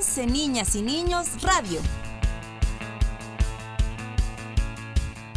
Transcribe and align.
11 0.00 0.26
Niñas 0.28 0.76
y 0.76 0.80
Niños 0.80 1.42
Radio. 1.42 1.78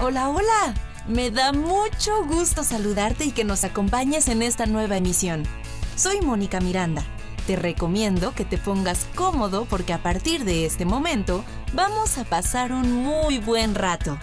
Hola, 0.02 0.30
hola. 0.30 0.74
Me 1.06 1.32
da 1.32 1.52
mucho 1.52 2.24
gusto 2.26 2.64
saludarte 2.64 3.26
y 3.26 3.32
que 3.32 3.44
nos 3.44 3.66
acompañes 3.66 4.30
en 4.30 4.42
esta 4.42 4.66
nueva 4.66 4.96
emisión. 4.96 5.44
Soy 5.98 6.22
Mónica 6.22 6.62
Miranda. 6.62 7.04
Te 7.46 7.58
recomiendo 7.58 8.34
que 8.34 8.46
te 8.46 8.58
pongas 8.58 9.06
cómodo 9.16 9.66
porque 9.66 9.92
a 9.92 10.02
partir 10.02 10.46
de 10.46 10.66
este 10.66 10.86
momento 10.86 11.44
vamos 11.74 12.18
a 12.18 12.24
pasar 12.24 12.72
un 12.72 12.90
muy 12.90 13.40
buen 13.40 13.76
rato. 13.76 14.18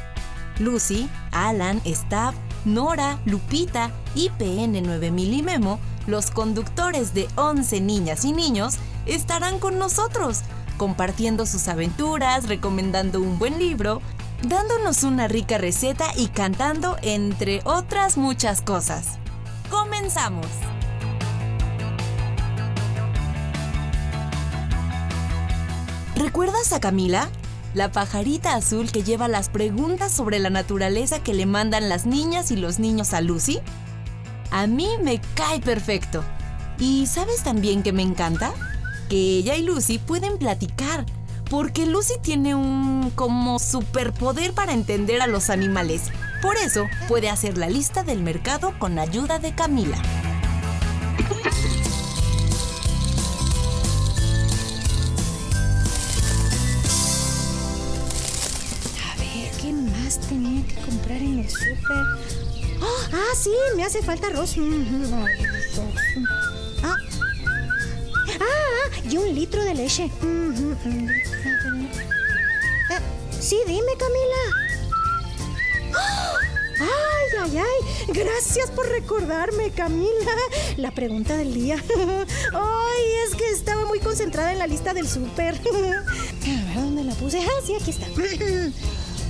Lucy, 0.59 1.07
Alan, 1.33 1.83
Staff, 1.85 2.35
Nora, 2.65 3.19
Lupita, 3.27 3.91
IPN 4.15 4.83
9000 4.83 5.35
y 5.35 5.43
Memo, 5.43 5.79
los 6.07 6.31
conductores 6.31 7.13
de 7.13 7.29
11 7.37 7.83
niñas 7.83 8.25
y 8.25 8.33
niños, 8.33 8.79
estarán 9.07 9.59
con 9.59 9.79
nosotros, 9.79 10.43
compartiendo 10.77 11.47
sus 11.47 11.69
aventuras, 11.69 12.49
recomendando 12.49 13.21
un 13.21 13.39
buen 13.39 13.59
libro, 13.59 14.01
dándonos 14.43 15.03
una 15.03 15.29
rica 15.29 15.59
receta 15.59 16.07
y 16.17 16.29
cantando 16.29 16.97
entre 17.03 17.61
otras 17.65 18.17
muchas 18.17 18.63
cosas. 18.63 19.19
¡Comenzamos! 19.71 20.47
¿Recuerdas 26.17 26.73
a 26.73 26.81
Camila? 26.81 27.31
La 27.73 27.93
pajarita 27.93 28.55
azul 28.55 28.91
que 28.91 29.03
lleva 29.03 29.29
las 29.29 29.49
preguntas 29.49 30.13
sobre 30.13 30.39
la 30.39 30.51
naturaleza 30.51 31.23
que 31.23 31.35
le 31.35 31.47
mandan 31.47 31.89
las 31.89 32.05
niñas 32.05 32.51
y 32.51 32.57
los 32.57 32.79
niños 32.79 33.15
a 33.15 33.21
Lucy. 33.21 33.61
A 34.51 34.67
mí 34.67 34.89
me 35.03 35.21
cae 35.35 35.61
perfecto. 35.61 36.25
¿Y 36.79 37.07
sabes 37.07 37.43
también 37.43 37.83
que 37.83 37.93
me 37.93 38.03
encanta? 38.03 38.53
Que 39.11 39.39
ella 39.39 39.57
y 39.57 39.63
Lucy 39.63 39.99
pueden 39.99 40.39
platicar, 40.39 41.05
porque 41.51 41.85
Lucy 41.85 42.15
tiene 42.23 42.55
un 42.55 43.13
como 43.15 43.59
superpoder 43.59 44.55
para 44.55 44.73
entender 44.73 45.21
a 45.21 45.27
los 45.27 45.51
animales. 45.51 46.05
Por 46.41 46.57
eso 46.57 46.87
puede 47.09 47.29
hacer 47.29 47.59
la 47.59 47.69
lista 47.69 48.03
del 48.05 48.23
mercado 48.23 48.73
con 48.79 48.99
ayuda 48.99 49.39
de 49.39 49.55
Camila. 49.55 50.01
tenía 60.19 60.67
que 60.67 60.75
comprar 60.83 61.19
en 61.19 61.39
el 61.39 61.49
súper? 61.49 62.05
¡Oh! 62.81 63.09
ah, 63.13 63.35
sí, 63.37 63.53
me 63.77 63.85
hace 63.85 64.03
falta 64.03 64.29
arroz. 64.29 64.57
Ah. 64.59 65.27
ah, 65.79 66.50
y 69.11 69.17
un 69.19 69.35
litro 69.35 69.65
de 69.65 69.75
leche. 69.75 70.11
Ah, 72.91 73.01
sí, 73.41 73.59
dime, 73.67 73.93
Camila. 73.99 74.43
¡Oh! 75.99 76.39
¡Ay, 76.81 77.29
ay, 77.43 77.59
ay! 77.59 78.13
Gracias 78.15 78.71
por 78.71 78.89
recordarme, 78.89 79.71
Camila. 79.71 80.33
La 80.77 80.93
pregunta 80.93 81.37
del 81.37 81.53
día. 81.55 81.77
¡Ay, 82.53 83.03
es 83.27 83.35
que 83.35 83.51
estaba 83.51 83.85
muy 83.87 83.99
concentrada 83.99 84.53
en 84.53 84.59
la 84.59 84.67
lista 84.67 84.95
del 84.95 85.09
súper! 85.09 85.61
¿dónde 86.75 87.03
la 87.03 87.15
puse? 87.15 87.41
Ah, 87.41 87.61
sí, 87.65 87.75
aquí 87.75 87.91
está. 87.91 88.07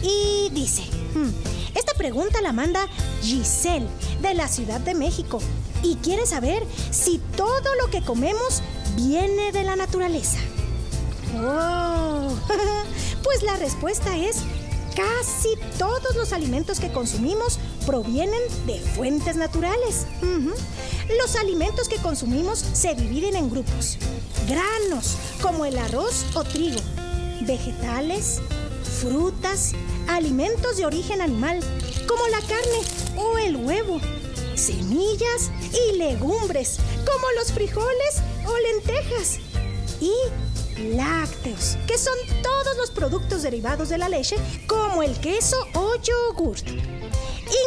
Y 0.02 0.48
dice, 0.54 0.82
hmm, 1.14 1.28
esta 1.74 1.92
pregunta 1.92 2.40
la 2.40 2.54
manda 2.54 2.86
Giselle 3.20 3.86
de 4.22 4.32
la 4.32 4.48
Ciudad 4.48 4.80
de 4.80 4.94
México 4.94 5.40
y 5.82 5.96
quiere 5.96 6.24
saber 6.24 6.64
si 6.90 7.20
todo 7.36 7.74
lo 7.82 7.90
que 7.90 8.00
comemos 8.00 8.62
viene 8.96 9.52
de 9.52 9.62
la 9.62 9.76
naturaleza. 9.76 10.38
Oh, 11.36 12.34
pues 13.22 13.42
la 13.42 13.56
respuesta 13.56 14.16
es 14.16 14.38
casi 14.94 15.50
todos 15.78 16.16
los 16.16 16.32
alimentos 16.32 16.80
que 16.80 16.90
consumimos 16.90 17.58
provienen 17.86 18.40
de 18.66 18.78
fuentes 18.80 19.36
naturales. 19.36 20.06
Los 21.18 21.36
alimentos 21.36 21.88
que 21.88 21.96
consumimos 21.96 22.58
se 22.58 22.94
dividen 22.94 23.36
en 23.36 23.50
grupos. 23.50 23.98
Granos, 24.48 25.16
como 25.40 25.64
el 25.64 25.78
arroz 25.78 26.24
o 26.34 26.44
trigo. 26.44 26.80
Vegetales, 27.42 28.40
frutas, 29.00 29.72
alimentos 30.08 30.76
de 30.76 30.86
origen 30.86 31.20
animal, 31.22 31.60
como 32.06 32.26
la 32.28 32.40
carne 32.40 32.80
o 33.16 33.38
el 33.38 33.56
huevo, 33.56 34.00
semillas 34.54 35.50
y 35.72 35.96
legumbres, 35.96 36.78
como 37.06 37.26
los 37.38 37.52
frijoles 37.52 38.22
lentejas, 38.58 39.38
y 40.00 40.12
lácteos, 40.96 41.76
que 41.86 41.98
son 41.98 42.14
todos 42.42 42.76
los 42.76 42.90
productos 42.90 43.42
derivados 43.42 43.88
de 43.90 43.98
la 43.98 44.08
leche, 44.08 44.36
como 44.66 45.02
el 45.02 45.18
queso 45.20 45.56
o 45.74 45.94
yogurt. 45.96 46.66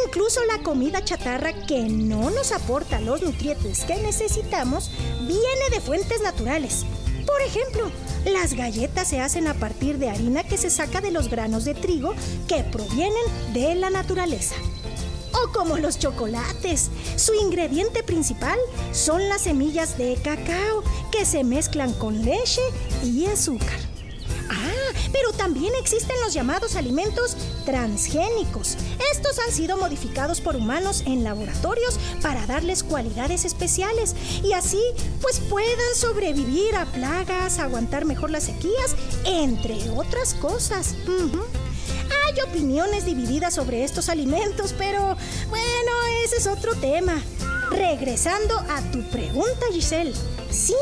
Incluso 0.06 0.44
la 0.46 0.62
comida 0.62 1.04
chatarra 1.04 1.52
que 1.66 1.82
no 1.82 2.30
nos 2.30 2.52
aporta 2.52 3.00
los 3.00 3.22
nutrientes 3.22 3.84
que 3.84 3.96
necesitamos 3.96 4.90
viene 5.20 5.70
de 5.70 5.80
fuentes 5.80 6.22
naturales. 6.22 6.84
Por 7.26 7.40
ejemplo, 7.42 7.90
las 8.24 8.54
galletas 8.54 9.08
se 9.08 9.20
hacen 9.20 9.48
a 9.48 9.54
partir 9.54 9.98
de 9.98 10.10
harina 10.10 10.44
que 10.44 10.56
se 10.56 10.70
saca 10.70 11.00
de 11.00 11.10
los 11.10 11.28
granos 11.28 11.64
de 11.64 11.74
trigo 11.74 12.14
que 12.48 12.64
provienen 12.64 13.24
de 13.52 13.74
la 13.74 13.90
naturaleza. 13.90 14.54
Como 15.52 15.78
los 15.78 15.98
chocolates, 15.98 16.90
su 17.16 17.34
ingrediente 17.34 18.02
principal 18.02 18.58
son 18.92 19.28
las 19.28 19.42
semillas 19.42 19.96
de 19.96 20.16
cacao 20.16 20.82
que 21.10 21.24
se 21.24 21.44
mezclan 21.44 21.92
con 21.94 22.24
leche 22.24 22.60
y 23.02 23.26
azúcar. 23.26 23.78
Ah, 24.50 24.98
pero 25.12 25.32
también 25.32 25.72
existen 25.80 26.16
los 26.22 26.34
llamados 26.34 26.76
alimentos 26.76 27.36
transgénicos. 27.64 28.76
Estos 29.12 29.38
han 29.38 29.52
sido 29.52 29.76
modificados 29.76 30.40
por 30.40 30.56
humanos 30.56 31.02
en 31.06 31.24
laboratorios 31.24 31.98
para 32.20 32.46
darles 32.46 32.82
cualidades 32.82 33.44
especiales 33.44 34.14
y 34.42 34.52
así 34.52 34.82
pues 35.22 35.40
puedan 35.40 35.94
sobrevivir 35.94 36.74
a 36.76 36.86
plagas, 36.86 37.58
aguantar 37.58 38.04
mejor 38.04 38.30
las 38.30 38.44
sequías, 38.44 38.96
entre 39.24 39.90
otras 39.90 40.34
cosas. 40.34 40.94
Hay 42.34 42.40
opiniones 42.40 43.04
divididas 43.04 43.54
sobre 43.54 43.84
estos 43.84 44.08
alimentos, 44.08 44.74
pero 44.76 45.16
bueno, 45.50 45.92
ese 46.24 46.38
es 46.38 46.48
otro 46.48 46.74
tema. 46.74 47.22
Regresando 47.70 48.58
a 48.58 48.82
tu 48.90 49.04
pregunta, 49.04 49.66
Giselle. 49.72 50.12
Sí, 50.50 50.74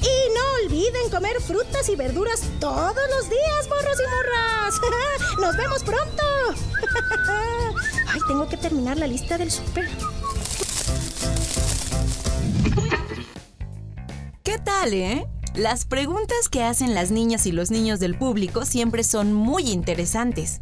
Y 0.01 0.33
no 0.33 0.65
olviden 0.65 1.09
comer 1.09 1.41
frutas 1.41 1.89
y 1.89 1.95
verduras 1.95 2.41
todos 2.59 2.95
los 3.09 3.29
días, 3.29 3.67
morros 3.67 3.97
y 3.99 4.07
morras. 4.07 4.81
Nos 5.39 5.57
vemos 5.57 5.83
pronto. 5.83 6.23
Ay, 8.07 8.19
tengo 8.27 8.47
que 8.47 8.57
terminar 8.57 8.97
la 8.97 9.07
lista 9.07 9.37
del 9.37 9.51
súper. 9.51 9.89
¿Qué 14.43 14.57
tal, 14.57 14.93
eh? 14.93 15.27
Las 15.55 15.85
preguntas 15.85 16.47
que 16.49 16.63
hacen 16.63 16.95
las 16.95 17.11
niñas 17.11 17.45
y 17.45 17.51
los 17.51 17.71
niños 17.71 17.99
del 17.99 18.17
público 18.17 18.65
siempre 18.65 19.03
son 19.03 19.33
muy 19.33 19.69
interesantes. 19.69 20.61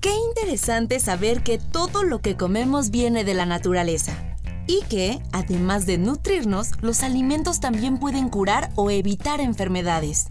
Qué 0.00 0.14
interesante 0.14 1.00
saber 1.00 1.42
que 1.42 1.58
todo 1.58 2.02
lo 2.02 2.22
que 2.22 2.34
comemos 2.34 2.88
viene 2.88 3.24
de 3.24 3.34
la 3.34 3.44
naturaleza 3.44 4.38
y 4.66 4.80
que, 4.88 5.20
además 5.32 5.84
de 5.84 5.98
nutrirnos, 5.98 6.70
los 6.80 7.02
alimentos 7.02 7.60
también 7.60 7.98
pueden 7.98 8.30
curar 8.30 8.70
o 8.76 8.90
evitar 8.90 9.42
enfermedades. 9.42 10.28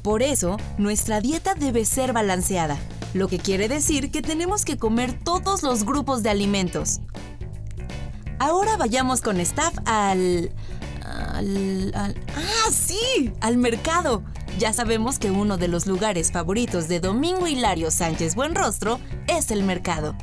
Por 0.00 0.22
eso, 0.22 0.56
nuestra 0.78 1.20
dieta 1.20 1.54
debe 1.54 1.84
ser 1.84 2.14
balanceada, 2.14 2.78
lo 3.16 3.28
que 3.28 3.38
quiere 3.38 3.68
decir 3.68 4.10
que 4.10 4.22
tenemos 4.22 4.64
que 4.64 4.76
comer 4.76 5.18
todos 5.18 5.62
los 5.62 5.84
grupos 5.84 6.22
de 6.22 6.30
alimentos. 6.30 7.00
Ahora 8.38 8.76
vayamos 8.76 9.22
con 9.22 9.40
staff 9.40 9.74
al... 9.86 10.52
al, 11.02 11.92
¡Ah, 11.94 12.70
sí! 12.70 13.32
Al 13.40 13.56
mercado. 13.56 14.22
Ya 14.58 14.72
sabemos 14.72 15.18
que 15.18 15.30
uno 15.30 15.56
de 15.56 15.68
los 15.68 15.86
lugares 15.86 16.30
favoritos 16.32 16.88
de 16.88 17.00
Domingo 17.00 17.46
Hilario 17.46 17.90
Sánchez 17.90 18.34
Buenrostro 18.34 19.00
es 19.26 19.50
el 19.50 19.62
mercado. 19.62 20.14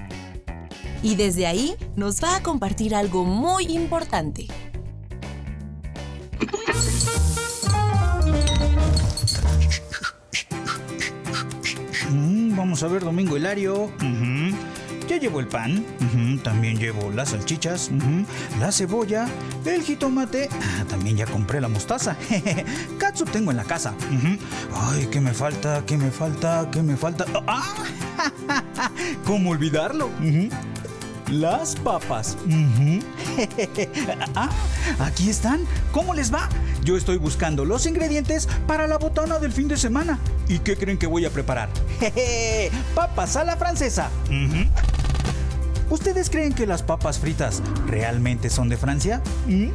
Y 1.02 1.16
desde 1.16 1.48
ahí 1.48 1.76
nos 1.96 2.24
va 2.24 2.38
a 2.38 2.44
compartir 2.44 2.96
algo 2.96 3.26
muy 3.26 3.66
importante. 3.66 4.48
Vamos 12.56 12.84
a 12.84 12.88
ver 12.88 13.04
Domingo 13.04 13.38
Hilario. 13.38 13.92
Ya 15.08 15.18
llevo 15.18 15.42
el 15.42 15.48
pan, 15.48 15.84
también 16.44 16.78
llevo 16.78 17.12
las 17.12 17.30
salchichas, 17.30 17.92
la 18.60 18.72
cebolla, 18.72 19.28
el 19.66 19.82
jitomate, 19.84 20.48
Ah, 20.50 20.86
también 20.88 21.18
ya 21.18 21.26
compré 21.26 21.60
la 21.60 21.68
mostaza. 21.68 22.16
Katsup 22.98 23.30
tengo 23.30 23.52
en 23.52 23.58
la 23.58 23.66
casa. 23.66 23.94
Ay, 24.74 25.08
¿qué 25.12 25.20
me 25.20 25.34
falta? 25.34 25.84
¿Qué 25.86 25.98
me 25.98 26.10
falta? 26.10 26.70
¿Qué 26.72 26.82
me 26.82 26.96
falta? 26.96 27.26
¡Ah! 27.48 27.74
¿Cómo 29.26 29.50
olvidarlo? 29.52 30.10
Las 31.34 31.76
papas. 31.76 32.38
Ah, 34.36 34.50
aquí 35.00 35.30
están. 35.30 35.62
¿Cómo 35.92 36.14
les 36.14 36.32
va? 36.34 36.48
Yo 36.84 36.96
estoy 36.98 37.18
buscando 37.18 37.66
los 37.66 37.86
ingredientes 37.88 38.48
para 38.68 38.88
la 38.88 38.98
botana 38.98 39.40
del 39.40 39.52
fin 39.52 39.68
de 39.68 39.78
semana. 39.78 40.20
¿Y 40.48 40.60
qué 40.60 40.76
creen 40.78 40.98
que 40.98 41.08
voy 41.08 41.26
a 41.26 41.32
preparar? 41.32 41.70
Papas 42.96 43.36
a 43.36 43.44
la 43.44 43.58
francesa. 43.58 44.10
¿Ustedes 45.90 46.30
creen 46.30 46.54
que 46.54 46.68
las 46.68 46.84
papas 46.84 47.18
fritas 47.20 47.62
realmente 47.88 48.50
son 48.50 48.70
de 48.70 48.78
Francia? 48.78 49.22
¿Mm? 49.48 49.70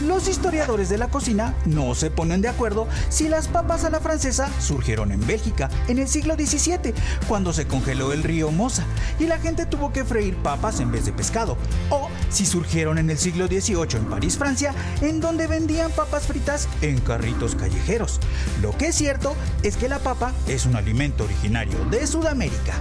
Los 0.00 0.26
historiadores 0.26 0.88
de 0.88 0.98
la 0.98 1.08
cocina 1.08 1.54
no 1.66 1.94
se 1.94 2.10
ponen 2.10 2.40
de 2.40 2.48
acuerdo 2.48 2.88
si 3.10 3.28
las 3.28 3.46
papas 3.46 3.84
a 3.84 3.90
la 3.90 4.00
francesa 4.00 4.50
surgieron 4.60 5.12
en 5.12 5.24
Bélgica 5.24 5.70
en 5.86 6.00
el 6.00 6.08
siglo 6.08 6.34
XVII, 6.34 6.92
cuando 7.28 7.52
se 7.52 7.68
congeló 7.68 8.12
el 8.12 8.24
río 8.24 8.50
Mosa 8.50 8.84
y 9.20 9.26
la 9.26 9.38
gente 9.38 9.66
tuvo 9.66 9.92
que 9.92 10.04
freír 10.04 10.36
papas 10.38 10.80
en 10.80 10.90
vez 10.90 11.04
de 11.06 11.12
pescado, 11.12 11.56
o 11.90 12.08
si 12.28 12.44
surgieron 12.44 12.98
en 12.98 13.08
el 13.08 13.18
siglo 13.18 13.46
XVIII 13.46 13.98
en 13.98 14.06
París, 14.06 14.36
Francia, 14.36 14.74
en 15.00 15.20
donde 15.20 15.46
vendían 15.46 15.92
papas 15.92 16.26
fritas 16.26 16.68
en 16.80 16.98
carritos 16.98 17.54
callejeros. 17.54 18.18
Lo 18.60 18.76
que 18.76 18.88
es 18.88 18.96
cierto 18.96 19.36
es 19.62 19.76
que 19.76 19.88
la 19.88 20.00
papa 20.00 20.32
es 20.48 20.66
un 20.66 20.74
alimento 20.74 21.22
originario 21.22 21.78
de 21.84 22.04
Sudamérica. 22.06 22.74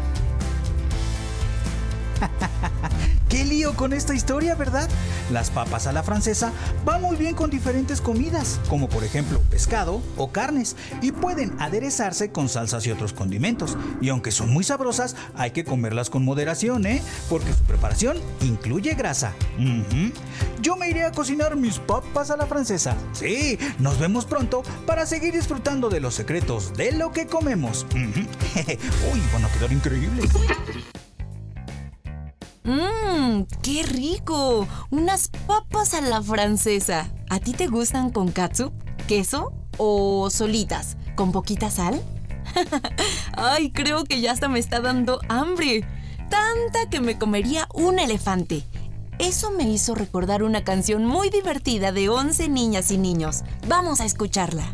Qué 3.34 3.46
lío 3.46 3.76
con 3.76 3.94
esta 3.94 4.14
historia, 4.14 4.54
¿verdad? 4.54 4.88
Las 5.32 5.50
papas 5.50 5.88
a 5.88 5.92
la 5.92 6.04
francesa 6.04 6.54
van 6.86 7.02
muy 7.02 7.16
bien 7.16 7.34
con 7.34 7.50
diferentes 7.50 8.00
comidas, 8.00 8.60
como 8.70 8.88
por 8.88 9.04
ejemplo 9.04 9.42
pescado 9.50 10.04
o 10.18 10.32
carnes, 10.32 10.76
y 11.02 11.12
pueden 11.12 11.60
aderezarse 11.60 12.32
con 12.32 12.48
salsas 12.48 12.86
y 12.86 12.92
otros 12.92 13.12
condimentos. 13.12 13.76
Y 14.02 14.10
aunque 14.10 14.30
son 14.30 14.54
muy 14.54 14.64
sabrosas, 14.64 15.16
hay 15.34 15.50
que 15.50 15.64
comerlas 15.64 16.12
con 16.12 16.24
moderación, 16.24 16.86
¿eh? 16.86 17.02
Porque 17.28 17.52
su 17.54 17.64
preparación 17.64 18.20
incluye 18.42 18.94
grasa. 18.94 19.34
Yo 20.62 20.76
me 20.76 20.92
iré 20.92 21.04
a 21.04 21.12
cocinar 21.12 21.56
mis 21.56 21.80
papas 21.80 22.30
a 22.30 22.38
la 22.38 22.46
francesa. 22.46 22.96
Sí, 23.14 23.58
nos 23.80 23.98
vemos 23.98 24.26
pronto 24.26 24.62
para 24.86 25.08
seguir 25.08 25.34
disfrutando 25.34 25.90
de 25.90 26.02
los 26.02 26.14
secretos 26.14 26.78
de 26.78 26.92
lo 26.92 27.12
que 27.12 27.26
comemos. 27.26 27.88
Uy, 27.96 29.22
van 29.34 29.46
a 29.46 29.50
quedar 29.50 29.72
increíbles. 29.72 30.30
Mmm, 32.64 33.44
qué 33.62 33.84
rico. 33.84 34.68
Unas 34.90 35.30
papas 35.48 35.94
a 35.94 36.02
la 36.02 36.22
francesa. 36.22 37.12
¿A 37.30 37.40
ti 37.40 37.52
te 37.52 37.68
gustan 37.68 38.10
con 38.10 38.32
katsup, 38.32 38.74
queso 39.08 39.52
o 39.78 40.30
solitas, 40.30 40.98
con 41.16 41.32
poquita 41.32 41.70
sal? 41.70 42.02
Ay, 43.34 43.72
creo 43.72 44.06
que 44.06 44.22
ya 44.22 44.32
hasta 44.32 44.48
me 44.48 44.60
está 44.60 44.80
dando 44.80 45.20
hambre. 45.28 45.86
Tanta 46.30 46.90
que 46.90 47.02
me 47.02 47.18
comería 47.18 47.68
un 47.74 48.00
elefante. 48.00 48.64
Eso 49.20 49.52
me 49.52 49.64
hizo 49.70 49.94
recordar 49.94 50.42
una 50.42 50.64
canción 50.64 51.06
muy 51.06 51.30
divertida 51.30 51.92
de 51.92 52.10
11 52.10 52.50
niñas 52.50 52.92
y 52.92 52.98
niños. 52.98 53.44
Vamos 53.68 54.00
a 54.00 54.06
escucharla. 54.06 54.74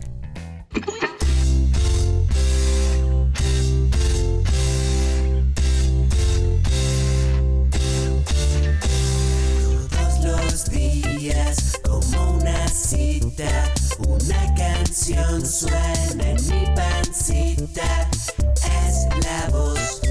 Cita, 13.40 13.74
una 14.00 14.54
canción 14.56 15.46
suena 15.46 16.30
en 16.30 16.48
mi 16.48 16.66
pancita. 16.76 18.10
Es 18.38 19.08
la 19.24 19.50
voz 19.50 20.02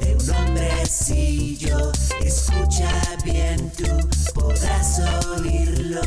de 0.00 0.14
un 0.14 0.30
hombrecillo. 0.30 1.92
Escucha 2.22 2.90
bien, 3.24 3.70
tú 3.72 3.86
podrás 4.34 5.00
oírlo. 5.38 6.00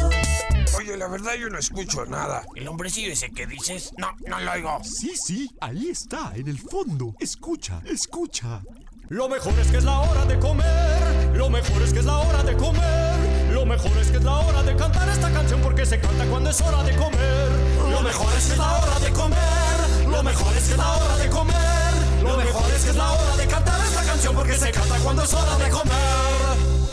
Oye, 0.77 0.97
la 0.97 1.07
verdad 1.07 1.33
yo 1.35 1.49
no 1.49 1.57
escucho 1.57 2.05
nada. 2.05 2.43
¿El 2.55 2.67
hombrecillo 2.67 3.11
ese 3.11 3.31
que 3.31 3.47
dices? 3.47 3.93
No, 3.97 4.15
no 4.27 4.39
lo 4.39 4.51
oigo. 4.51 4.79
Sí, 4.83 5.13
sí, 5.15 5.49
ahí 5.59 5.89
está, 5.89 6.31
en 6.35 6.47
el 6.47 6.59
fondo. 6.59 7.15
Escucha, 7.19 7.81
escucha. 7.85 8.61
Lo 9.09 9.29
mejor 9.29 9.57
es 9.59 9.67
que 9.67 9.77
es 9.77 9.83
la 9.83 9.99
hora 9.99 10.25
de 10.25 10.37
comer. 10.39 11.31
Lo 11.33 11.49
mejor 11.49 11.81
es 11.81 11.93
que 11.93 11.99
es 11.99 12.05
la 12.05 12.17
hora 12.17 12.43
de 12.43 12.55
comer. 12.57 13.26
Lo 13.67 13.73
mejor 13.73 13.97
es 13.97 14.09
que 14.09 14.17
es 14.17 14.23
la 14.23 14.37
hora 14.37 14.63
de 14.63 14.75
cantar 14.77 15.09
esta 15.09 15.29
canción 15.29 15.59
porque 15.59 15.85
se 15.85 15.99
canta 15.99 16.23
cuando 16.27 16.49
es 16.51 16.61
hora 16.61 16.83
de 16.83 16.95
comer. 16.95 17.49
Lo 17.91 18.01
mejor 18.01 18.33
es 18.37 18.45
que 18.45 18.53
es 18.53 18.57
la 18.57 18.77
hora 18.77 18.99
de 18.99 19.11
comer. 19.11 20.07
Lo 20.09 20.23
mejor 20.23 20.55
es 20.55 20.63
que 20.63 20.71
es 20.71 20.77
la 20.77 20.93
hora 20.93 21.17
de 21.17 21.29
comer. 21.29 21.93
Lo 22.23 22.37
mejor 22.37 22.71
es 22.73 22.83
que 22.85 22.89
es 22.91 22.95
la 22.95 23.11
hora 23.11 23.35
de 23.35 23.45
cantar 23.45 23.77
esta 23.85 24.03
canción 24.03 24.35
porque 24.35 24.53
se 24.53 24.71
canta 24.71 24.95
cuando 25.03 25.23
es 25.23 25.33
hora 25.33 25.57
de 25.57 25.69
comer. 25.69 25.93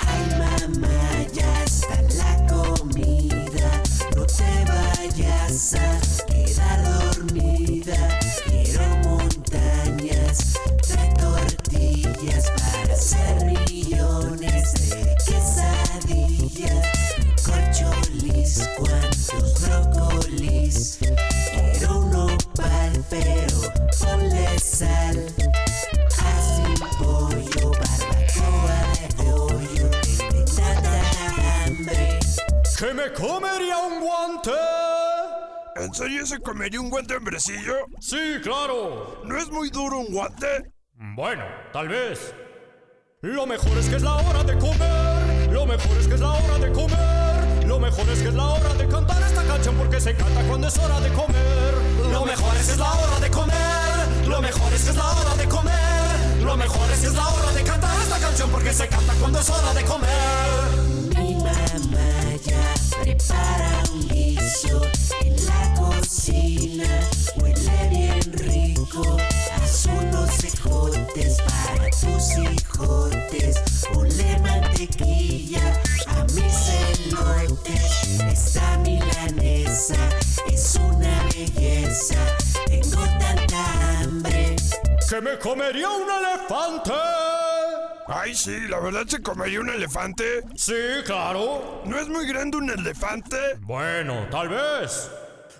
Ay, 0.05 0.26
mamá, 0.37 1.26
ya 1.32 1.62
está 1.62 2.03
la 2.17 2.47
comida. 2.49 3.82
No 4.17 4.27
te 4.27 4.65
vayas 4.67 5.75
a 5.75 6.27
quedar 6.27 7.15
dormida. 7.15 8.19
Quiero 8.49 8.85
montañas 9.05 10.55
de 10.88 11.15
tortillas 11.23 12.50
para 12.50 12.94
hacer 12.94 13.44
millones 13.44 14.91
de 14.91 15.24
Cuantos 18.55 19.61
brócolis. 19.62 20.99
Quiero 21.01 21.99
un 21.99 22.15
opal, 22.15 23.05
pero 23.11 23.56
ponle 23.99 24.59
sal. 24.61 25.27
Así 26.19 26.62
pollo, 26.99 27.73
barbacoa 27.73 28.79
de 28.95 29.09
pollo. 29.17 29.91
Tengo 30.19 30.45
tanta 30.55 31.65
hambre. 31.65 32.21
Que 32.79 32.95
me 32.95 33.12
comería 33.12 33.79
un 33.79 34.01
guante. 34.01 34.53
¿En 35.77 35.93
serio 35.93 36.25
se 36.25 36.39
comería 36.39 36.81
un 36.81 36.91
guante 36.91 37.17
hombrecillo? 37.17 37.87
Sí, 38.01 38.39
claro. 38.41 39.20
¿No 39.25 39.37
es 39.37 39.51
muy 39.51 39.70
duro 39.70 39.99
un 39.99 40.13
guante? 40.13 40.73
Bueno, 40.93 41.44
tal 41.73 41.89
vez. 41.89 42.32
Lo 43.20 43.46
mejor 43.46 43.77
es 43.79 43.89
que 43.89 43.96
es 43.96 44.03
la 44.03 44.15
hora 44.15 44.44
de 44.44 44.56
comer. 44.58 45.51
Lo 45.51 45.67
mejor 45.67 45.99
es 45.99 46.06
que 46.06 46.15
es 46.15 46.20
la 46.20 46.31
hora 46.31 46.58
de 46.58 46.73
comer. 46.73 47.33
Lo 47.74 47.81
mejor 47.81 48.08
es 48.08 48.22
que 48.22 48.28
es 48.28 48.34
la 48.34 48.46
hora 48.46 48.72
de 48.74 48.86
cantar 48.86 49.20
esta 49.20 49.43
canción 49.43 49.74
porque 49.74 50.00
se 50.00 50.14
canta 50.14 50.40
cuando 50.43 50.69
es 50.69 50.78
hora 50.78 51.00
de 51.00 51.08
comer. 51.08 51.74
Lo 52.08 52.24
mejor 52.24 52.56
es 52.56 52.66
que 52.66 52.72
es 52.72 52.78
la 52.78 52.93
hora 52.93 53.19
de 53.19 53.31
comer. 53.32 54.28
Lo 54.28 54.40
mejor 54.40 54.72
es 54.72 54.84
que 54.84 54.90
es 54.90 54.96
la 54.96 55.10
hora 55.10 55.34
de 55.34 55.48
comer. 55.48 56.44
Lo 56.44 56.56
mejor 56.56 56.88
es 56.93 57.00
que 57.00 57.06
es 57.08 57.14
la 57.14 57.28
hora 57.28 57.52
de 57.52 57.64
cantar 57.64 58.00
esta 58.00 58.19
canción 58.20 58.48
porque 58.50 58.72
se 58.72 58.86
canta 58.86 59.12
cuando 59.14 59.40
es 59.40 59.50
hora 59.50 59.74
de 59.74 59.84
comer. 59.86 60.08
Mi 61.19 61.34
mamá 61.34 62.36
ya 62.46 62.74
prepara 63.02 63.82
un 63.93 64.06
guiso 64.06 64.81
en 65.22 65.44
la 65.44 65.74
cocina. 65.74 67.00
Huele 67.34 67.88
bien 67.90 68.32
rico. 68.34 69.16
Haz 69.56 69.86
unos 69.86 70.44
ejotes 70.44 71.38
para 71.43 71.90
tus 71.90 72.38
hijotes. 72.38 73.56
Ponle 73.93 74.38
mantequilla 74.38 75.82
a 76.34 76.41
mis 76.41 76.69
elotes. 77.08 78.20
Esta 78.20 78.79
milanesa 78.79 79.96
es 80.50 80.76
una 80.76 81.24
belleza. 81.32 82.17
Tengo 82.67 83.03
tanta 83.19 84.00
hambre. 84.00 84.56
Que 85.08 85.20
me 85.20 85.38
comería 85.38 85.88
un 85.91 86.08
elefante. 86.10 86.93
Ay, 88.06 88.34
sí, 88.34 88.60
la 88.69 88.81
verdad 88.81 89.06
se 89.06 89.22
comería 89.22 89.60
un 89.60 89.70
elefante. 89.70 90.43
Sí, 90.56 90.74
claro. 91.05 91.82
¿No 91.84 91.98
es 91.98 92.08
muy 92.08 92.26
grande 92.26 92.56
un 92.56 92.70
elefante? 92.70 93.36
Bueno, 93.60 94.26
tal 94.31 94.48
vez. 94.48 95.10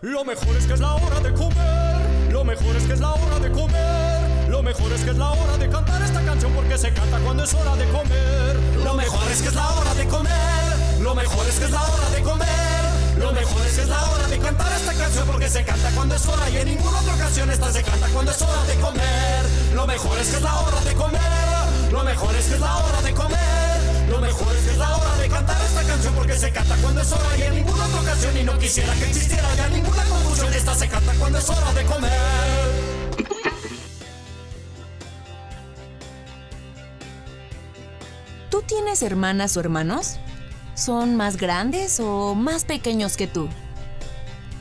Lo 0.03 0.25
mejor 0.25 0.57
es 0.57 0.67
que 0.67 0.75
es 0.75 0.81
la 0.81 0.95
hora 0.95 1.21
de 1.21 1.33
comer. 1.33 2.33
Lo 2.33 2.45
mejor 2.45 2.77
es 2.77 2.85
que 2.85 2.95
es 2.95 3.01
la 3.01 3.13
hora 3.13 3.39
de 3.39 3.51
comer. 3.53 4.51
Lo 4.51 4.63
mejor 4.63 4.93
es 4.93 5.03
que 5.03 5.11
es 5.11 5.17
la 5.17 5.31
hora 5.31 5.57
de 5.57 5.69
cantar 5.69 6.03
esta 6.03 6.25
canción 6.25 6.53
porque 6.53 6.77
se 6.77 6.93
canta 6.93 7.19
cuando 7.21 7.45
es 7.45 7.55
hora 7.55 7.77
de 7.77 7.85
comer. 7.87 8.57
Lo 8.85 8.95
mejor 8.95 9.31
es 9.31 9.43
que 9.43 9.49
es 9.49 9.55
la 9.55 9.69
hora 9.71 9.95
de 9.95 10.07
comer. 10.07 10.64
Lo 11.05 11.15
mejor 11.15 11.47
es 11.47 11.59
que 11.59 11.67
es 11.67 11.71
la 11.71 11.83
hora 11.83 12.09
de 12.17 12.23
comer. 12.23 13.19
Lo 13.19 13.31
mejor 13.33 13.67
es 13.67 13.75
que 13.75 13.83
es 13.83 13.89
la 13.89 14.03
hora 14.11 14.27
de 14.27 14.39
cantar 14.39 14.73
esta 14.73 14.95
canción 14.95 15.27
porque 15.27 15.51
se 15.51 15.63
canta 15.63 15.91
cuando 15.95 16.15
es 16.15 16.27
hora 16.27 16.49
y 16.49 16.57
en 16.57 16.69
ninguna 16.69 16.99
otra 16.99 17.15
ocasión 17.15 17.51
esta 17.51 17.71
se 17.71 17.83
canta 17.83 18.09
cuando 18.09 18.31
es 18.33 18.41
hora 18.41 18.65
de 18.65 18.75
comer. 18.77 19.45
Lo 19.75 19.87
mejor 19.87 20.19
es 20.19 20.29
que 20.31 20.37
es 20.37 20.43
la 20.43 20.59
hora 20.61 20.81
de 20.81 20.95
comer. 20.95 21.93
Lo 21.93 22.05
mejor 22.05 22.35
es 22.35 22.47
que 22.47 22.55
es 22.55 22.61
la 22.61 22.77
hora 22.79 23.03
de 23.03 23.13
comer. 23.13 24.09
Lo 24.09 24.19
mejor 24.19 24.57
es 24.57 24.65
que 24.65 24.71
es 24.71 24.79
la 24.79 24.97
hora 24.97 25.17
de 25.17 25.29
cantar 25.29 25.61
esta 25.67 25.83
canción 25.83 26.15
porque 26.15 26.39
se 26.39 26.51
canta 26.51 26.75
cuando 26.77 27.03
es 27.03 27.13
hora 27.13 27.37
y 27.37 27.43
en 27.43 27.55
ninguna 27.55 27.85
otra 27.85 28.01
ocasión 28.01 28.39
y 28.39 28.43
no 28.43 28.59
quisiera 28.59 28.95
que 28.95 29.05
existiera 29.05 29.55
ya 29.57 29.69
ninguna 29.69 30.05
confusión. 30.05 30.55
Esta 30.55 30.75
se 30.75 30.89
canta 30.89 31.13
cuando 31.19 31.39
es 31.39 31.51
hora 31.51 31.73
de 31.75 31.85
comer. 31.85 32.21
¿Tú 38.49 38.63
tienes 38.63 39.03
hermanas 39.03 39.55
o 39.59 39.61
hermanos? 39.61 40.19
¿Son 40.75 41.17
más 41.17 41.37
grandes 41.37 42.01
o 42.01 42.35
más 42.35 42.65
pequeños 42.65 43.17
que 43.17 43.27
tú? 43.27 43.49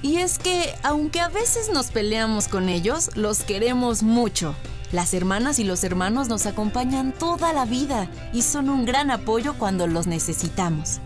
Y 0.04 0.18
es 0.18 0.38
que, 0.38 0.76
aunque 0.84 1.22
a 1.22 1.30
veces 1.30 1.70
nos 1.74 1.88
peleamos 1.88 2.48
con 2.48 2.70
ellos, 2.70 3.16
los 3.16 3.44
queremos 3.44 4.04
mucho. 4.04 4.54
Las 4.92 5.14
hermanas 5.16 5.58
y 5.58 5.64
los 5.64 5.84
hermanos 5.84 6.28
nos 6.28 6.46
acompañan 6.46 7.14
toda 7.14 7.52
la 7.52 7.66
vida 7.66 8.08
y 8.32 8.44
son 8.44 8.70
un 8.70 8.86
gran 8.86 9.10
apoyo 9.10 9.56
cuando 9.58 9.88
los 9.88 10.06
necesitamos. 10.06 11.00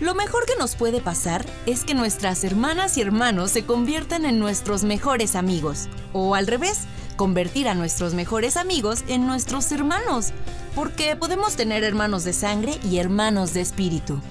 Lo 0.00 0.14
mejor 0.14 0.46
que 0.46 0.56
nos 0.56 0.76
puede 0.76 1.02
pasar 1.02 1.44
es 1.66 1.84
que 1.84 1.92
nuestras 1.92 2.42
hermanas 2.42 2.96
y 2.96 3.02
hermanos 3.02 3.50
se 3.50 3.66
conviertan 3.66 4.24
en 4.24 4.38
nuestros 4.38 4.82
mejores 4.82 5.36
amigos. 5.36 5.88
O 6.14 6.34
al 6.34 6.46
revés, 6.46 6.84
convertir 7.20 7.68
a 7.68 7.74
nuestros 7.74 8.14
mejores 8.14 8.56
amigos 8.56 9.04
en 9.06 9.26
nuestros 9.26 9.70
hermanos. 9.72 10.32
Porque 10.74 11.16
podemos 11.16 11.54
tener 11.54 11.84
hermanos 11.84 12.24
de 12.24 12.32
sangre 12.32 12.80
y 12.82 12.96
hermanos 12.96 13.52
de 13.52 13.60
espíritu. 13.60 14.22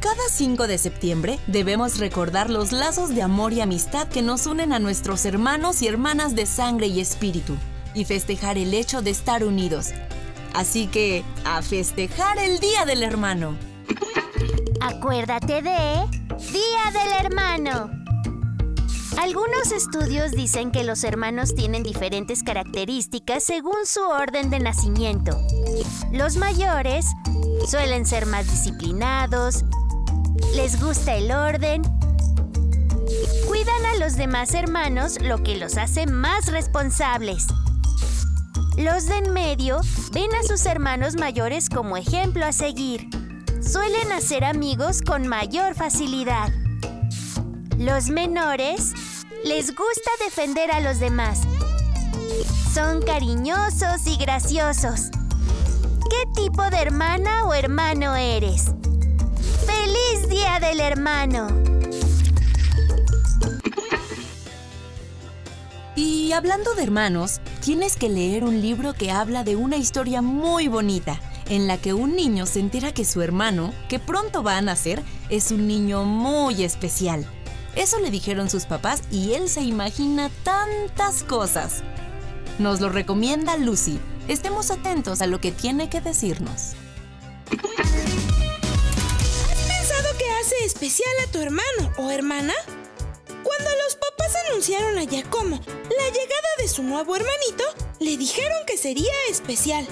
Cada 0.00 0.22
5 0.30 0.66
de 0.66 0.78
septiembre 0.78 1.38
debemos 1.46 1.98
recordar 1.98 2.48
los 2.48 2.72
lazos 2.72 3.10
de 3.14 3.20
amor 3.20 3.52
y 3.52 3.60
amistad 3.60 4.08
que 4.08 4.22
nos 4.22 4.46
unen 4.46 4.72
a 4.72 4.78
nuestros 4.78 5.26
hermanos 5.26 5.82
y 5.82 5.86
hermanas 5.86 6.34
de 6.34 6.46
sangre 6.46 6.86
y 6.86 7.00
espíritu 7.00 7.54
y 7.92 8.06
festejar 8.06 8.56
el 8.56 8.72
hecho 8.72 9.02
de 9.02 9.10
estar 9.10 9.44
unidos. 9.44 9.90
Así 10.54 10.86
que, 10.86 11.22
a 11.44 11.60
festejar 11.60 12.38
el 12.38 12.60
Día 12.60 12.86
del 12.86 13.02
Hermano. 13.02 13.58
Acuérdate 14.80 15.60
de 15.60 16.06
Día 16.50 16.90
del 16.94 17.26
Hermano. 17.26 18.03
Algunos 19.18 19.72
estudios 19.72 20.32
dicen 20.32 20.70
que 20.70 20.84
los 20.84 21.04
hermanos 21.04 21.54
tienen 21.54 21.82
diferentes 21.82 22.42
características 22.42 23.42
según 23.44 23.86
su 23.86 24.00
orden 24.02 24.50
de 24.50 24.60
nacimiento. 24.60 25.38
Los 26.12 26.36
mayores 26.36 27.06
suelen 27.66 28.06
ser 28.06 28.26
más 28.26 28.50
disciplinados, 28.50 29.64
les 30.54 30.82
gusta 30.82 31.14
el 31.14 31.32
orden, 31.32 31.82
cuidan 33.46 33.86
a 33.86 33.96
los 33.98 34.16
demás 34.16 34.52
hermanos, 34.54 35.20
lo 35.20 35.42
que 35.42 35.56
los 35.56 35.76
hace 35.76 36.06
más 36.06 36.46
responsables. 36.46 37.46
Los 38.76 39.06
de 39.06 39.18
en 39.18 39.32
medio 39.32 39.80
ven 40.12 40.34
a 40.34 40.42
sus 40.42 40.66
hermanos 40.66 41.14
mayores 41.14 41.68
como 41.68 41.96
ejemplo 41.96 42.44
a 42.44 42.52
seguir 42.52 43.08
suelen 43.66 44.12
hacer 44.12 44.44
amigos 44.44 45.00
con 45.02 45.26
mayor 45.26 45.74
facilidad. 45.74 46.52
Los 47.78 48.10
menores 48.10 48.92
les 49.44 49.74
gusta 49.74 50.10
defender 50.24 50.70
a 50.70 50.80
los 50.80 50.98
demás. 50.98 51.40
Son 52.72 53.02
cariñosos 53.02 54.06
y 54.06 54.16
graciosos. 54.16 55.10
¿Qué 56.10 56.42
tipo 56.42 56.62
de 56.70 56.78
hermana 56.78 57.44
o 57.44 57.52
hermano 57.52 58.16
eres? 58.16 58.64
¡Feliz 59.66 60.28
Día 60.30 60.58
del 60.60 60.80
Hermano! 60.80 61.48
Y 65.94 66.32
hablando 66.32 66.74
de 66.74 66.82
hermanos, 66.82 67.40
tienes 67.60 67.96
que 67.96 68.08
leer 68.08 68.44
un 68.44 68.60
libro 68.60 68.94
que 68.94 69.10
habla 69.10 69.44
de 69.44 69.56
una 69.56 69.76
historia 69.76 70.22
muy 70.22 70.68
bonita 70.68 71.20
en 71.48 71.66
la 71.66 71.76
que 71.76 71.92
un 71.92 72.16
niño 72.16 72.46
se 72.46 72.60
entera 72.60 72.92
que 72.92 73.04
su 73.04 73.20
hermano, 73.20 73.74
que 73.88 73.98
pronto 73.98 74.42
va 74.42 74.56
a 74.56 74.62
nacer, 74.62 75.02
es 75.28 75.50
un 75.50 75.68
niño 75.68 76.04
muy 76.04 76.64
especial. 76.64 77.26
Eso 77.76 77.98
le 77.98 78.10
dijeron 78.10 78.50
sus 78.50 78.66
papás 78.66 79.02
y 79.10 79.32
él 79.34 79.48
se 79.48 79.62
imagina 79.62 80.30
tantas 80.44 81.24
cosas. 81.24 81.82
Nos 82.58 82.80
lo 82.80 82.88
recomienda 82.88 83.56
Lucy. 83.56 83.98
Estemos 84.28 84.70
atentos 84.70 85.20
a 85.22 85.26
lo 85.26 85.40
que 85.40 85.50
tiene 85.50 85.90
que 85.90 86.00
decirnos. 86.00 86.74
¿Has 87.50 87.58
pensado 89.66 90.08
qué 90.18 90.30
hace 90.40 90.64
especial 90.64 91.10
a 91.26 91.32
tu 91.32 91.40
hermano 91.40 91.92
o 91.98 92.10
hermana? 92.10 92.54
Cuando 93.26 93.70
los 93.84 93.96
papás 93.96 94.32
anunciaron 94.48 94.96
a 94.98 95.04
Giacomo 95.04 95.60
la 95.66 96.08
llegada 96.08 96.48
de 96.58 96.68
su 96.68 96.84
nuevo 96.84 97.16
hermanito, 97.16 97.64
le 97.98 98.16
dijeron 98.16 98.58
que 98.66 98.78
sería 98.78 99.12
especial. 99.28 99.84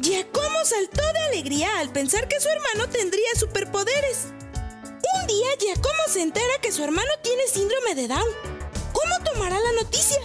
Giacomo 0.00 0.64
saltó 0.64 1.02
de 1.12 1.20
alegría 1.20 1.78
al 1.78 1.90
pensar 1.90 2.26
que 2.26 2.40
su 2.40 2.48
hermano 2.48 2.88
tendría 2.90 3.34
superpoderes. 3.38 4.32
Día 5.30 5.46
Giacomo 5.60 6.02
se 6.08 6.22
entera 6.22 6.52
que 6.60 6.72
su 6.72 6.82
hermano 6.82 7.08
tiene 7.22 7.44
síndrome 7.46 7.94
de 7.94 8.08
Down. 8.08 8.28
¿Cómo 8.92 9.24
tomará 9.24 9.60
la 9.60 9.72
noticia? 9.80 10.18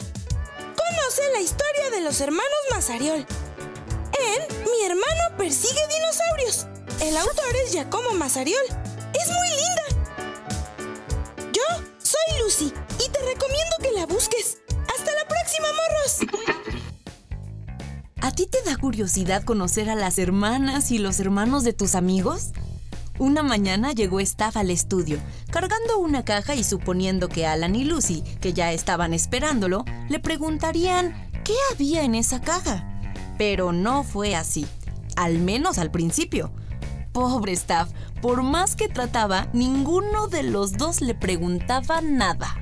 Conoce 0.57 1.21
la 1.31 1.41
historia 1.41 1.91
de 1.91 2.01
los 2.01 2.19
hermanos 2.21 2.59
Mazariol. 2.71 3.19
En 3.19 4.63
Mi 4.63 4.83
hermano 4.83 5.38
persigue 5.38 5.79
dinosaurios. 5.88 6.65
El 7.01 7.15
autor 7.17 7.55
es 7.63 7.71
Giacomo 7.71 8.15
Mazariol. 8.15 8.65
Es 9.13 9.29
muy 9.29 9.50
linda. 9.50 9.83
Yo 11.53 11.62
soy 12.01 12.41
Lucy 12.41 12.74
y 12.97 13.07
te 13.07 13.19
recomiendo 13.19 13.75
que 13.83 13.91
la 13.91 14.07
busques. 14.07 14.57
Hasta 14.91 15.12
la 15.13 15.27
próxima, 15.27 15.67
morros. 15.71 16.65
¿A 18.21 18.31
ti 18.31 18.47
te 18.47 18.63
da 18.63 18.75
curiosidad 18.75 19.43
conocer 19.43 19.88
a 19.91 19.95
las 19.95 20.17
hermanas 20.17 20.89
y 20.89 20.97
los 20.97 21.19
hermanos 21.19 21.63
de 21.63 21.74
tus 21.74 21.93
amigos? 21.93 22.53
Una 23.17 23.43
mañana 23.43 23.93
llegó 23.93 24.19
Staff 24.19 24.57
al 24.57 24.69
estudio, 24.69 25.19
cargando 25.50 26.00
una 26.00 26.25
caja 26.25 26.53
y 26.53 26.65
suponiendo 26.65 27.29
que 27.29 27.45
Alan 27.45 27.74
y 27.75 27.86
Lucy, 27.86 28.24
que 28.41 28.51
ya 28.51 28.74
estaban 28.74 29.13
esperándolo, 29.13 29.86
le 30.10 30.19
preguntarían 30.19 31.29
qué 31.45 31.53
había 31.72 32.03
en 32.03 32.13
esa 32.13 32.41
caja. 32.41 32.86
Pero 33.38 33.72
no 33.72 34.03
fue 34.03 34.36
así, 34.36 34.65
al 35.15 35.39
menos 35.39 35.77
al 35.77 35.91
principio. 35.91 36.51
Pobre 37.13 37.53
Staff, 37.53 37.89
por 38.22 38.43
más 38.43 38.75
que 38.75 38.89
trataba, 38.89 39.48
ninguno 39.53 40.27
de 40.27 40.43
los 40.43 40.74
dos 40.74 41.00
le 41.00 41.15
preguntaba 41.15 42.01
nada. 42.01 42.53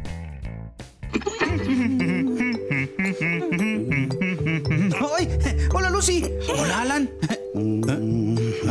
¡Ay! 5.17 5.29
¡Hola, 5.73 5.89
Lucy! 5.89 6.25
¡Hola, 6.47 6.81
Alan! 6.81 7.09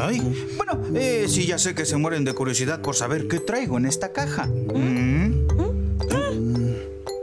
Ay, 0.03 0.21
bueno, 0.57 0.99
eh, 0.99 1.27
sí, 1.29 1.47
ya 1.47 1.59
sé 1.59 1.77
que 1.77 1.85
se 1.85 1.97
mueren 1.97 2.25
de 2.25 2.35
curiosidad 2.35 2.81
por 2.81 2.97
saber 2.97 3.29
qué 3.29 3.39
traigo 3.39 3.79
en 3.79 3.87
esta 3.87 4.13
caja. 4.13 4.47
Mm. 4.47 5.47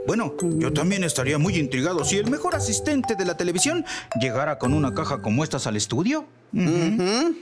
Bueno, 0.06 0.34
yo 0.40 0.72
también 0.72 1.04
estaría 1.04 1.36
muy 1.36 1.56
intrigado 1.56 2.04
si 2.06 2.16
el 2.16 2.30
mejor 2.30 2.54
asistente 2.54 3.16
de 3.16 3.24
la 3.26 3.36
televisión 3.36 3.84
llegara 4.18 4.58
con 4.58 4.72
una 4.72 4.94
caja 4.94 5.20
como 5.20 5.44
estas 5.44 5.66
al 5.66 5.76
estudio. 5.76 6.24
Mm, 6.52 7.32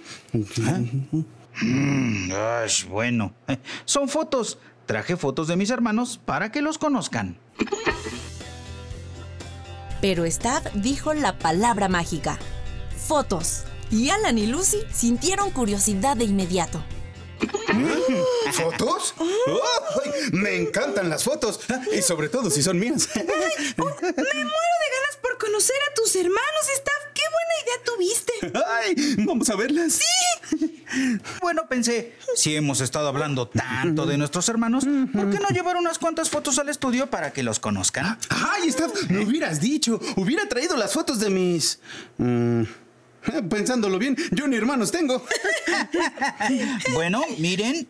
ay, 2.32 2.70
bueno, 2.90 3.32
son 3.84 4.08
fotos. 4.08 4.58
Traje 4.86 5.16
fotos 5.16 5.46
de 5.46 5.56
mis 5.56 5.70
hermanos 5.70 6.18
para 6.24 6.50
que 6.50 6.62
los 6.62 6.78
conozcan. 6.78 7.36
Pero 10.00 10.24
Staff 10.24 10.66
dijo 10.74 11.14
la 11.14 11.38
palabra 11.38 11.88
mágica. 11.88 12.38
Fotos. 12.96 13.67
Y 13.90 14.10
Alan 14.10 14.38
y 14.38 14.46
Lucy 14.46 14.78
sintieron 14.92 15.50
curiosidad 15.50 16.16
de 16.16 16.24
inmediato. 16.24 16.82
¿Fotos? 18.52 19.14
¡Ay! 19.18 20.10
me 20.32 20.56
encantan 20.56 21.08
las 21.08 21.22
fotos. 21.24 21.60
Y 21.96 22.02
sobre 22.02 22.28
todo 22.28 22.50
si 22.50 22.62
son 22.62 22.78
mías. 22.78 23.08
Ay, 23.14 23.24
oh, 23.78 23.84
me 23.84 24.10
muero 24.10 24.12
de 24.12 24.88
ganas 24.96 25.16
por 25.22 25.38
conocer 25.38 25.76
a 25.90 25.94
tus 25.94 26.14
hermanos, 26.16 26.42
Staff. 26.74 26.94
¡Qué 27.14 27.22
buena 27.32 27.54
idea 27.64 27.84
tuviste! 27.84 28.32
¡Ay! 28.80 29.24
Vamos 29.24 29.48
a 29.50 29.56
verlas. 29.56 29.92
¡Sí! 29.94 30.82
Bueno, 31.42 31.68
pensé, 31.68 32.14
si 32.34 32.56
hemos 32.56 32.80
estado 32.80 33.08
hablando 33.08 33.46
tanto 33.48 34.06
de 34.06 34.16
nuestros 34.16 34.48
hermanos, 34.48 34.84
¿por 35.12 35.30
qué 35.30 35.38
no 35.38 35.48
llevar 35.50 35.76
unas 35.76 35.98
cuantas 35.98 36.30
fotos 36.30 36.58
al 36.58 36.68
estudio 36.70 37.08
para 37.10 37.32
que 37.32 37.42
los 37.42 37.60
conozcan? 37.60 38.18
¡Ay, 38.30 38.68
Staff! 38.68 39.08
Me 39.10 39.24
hubieras 39.24 39.60
dicho. 39.60 40.00
Hubiera 40.16 40.48
traído 40.48 40.76
las 40.76 40.92
fotos 40.92 41.20
de 41.20 41.30
mis. 41.30 41.78
mm, 42.16 42.62
pensándolo 43.50 43.98
bien, 43.98 44.16
yo 44.32 44.46
ni 44.48 44.56
hermanos 44.56 44.90
tengo. 44.90 45.24
Bueno, 46.94 47.22
miren, 47.38 47.88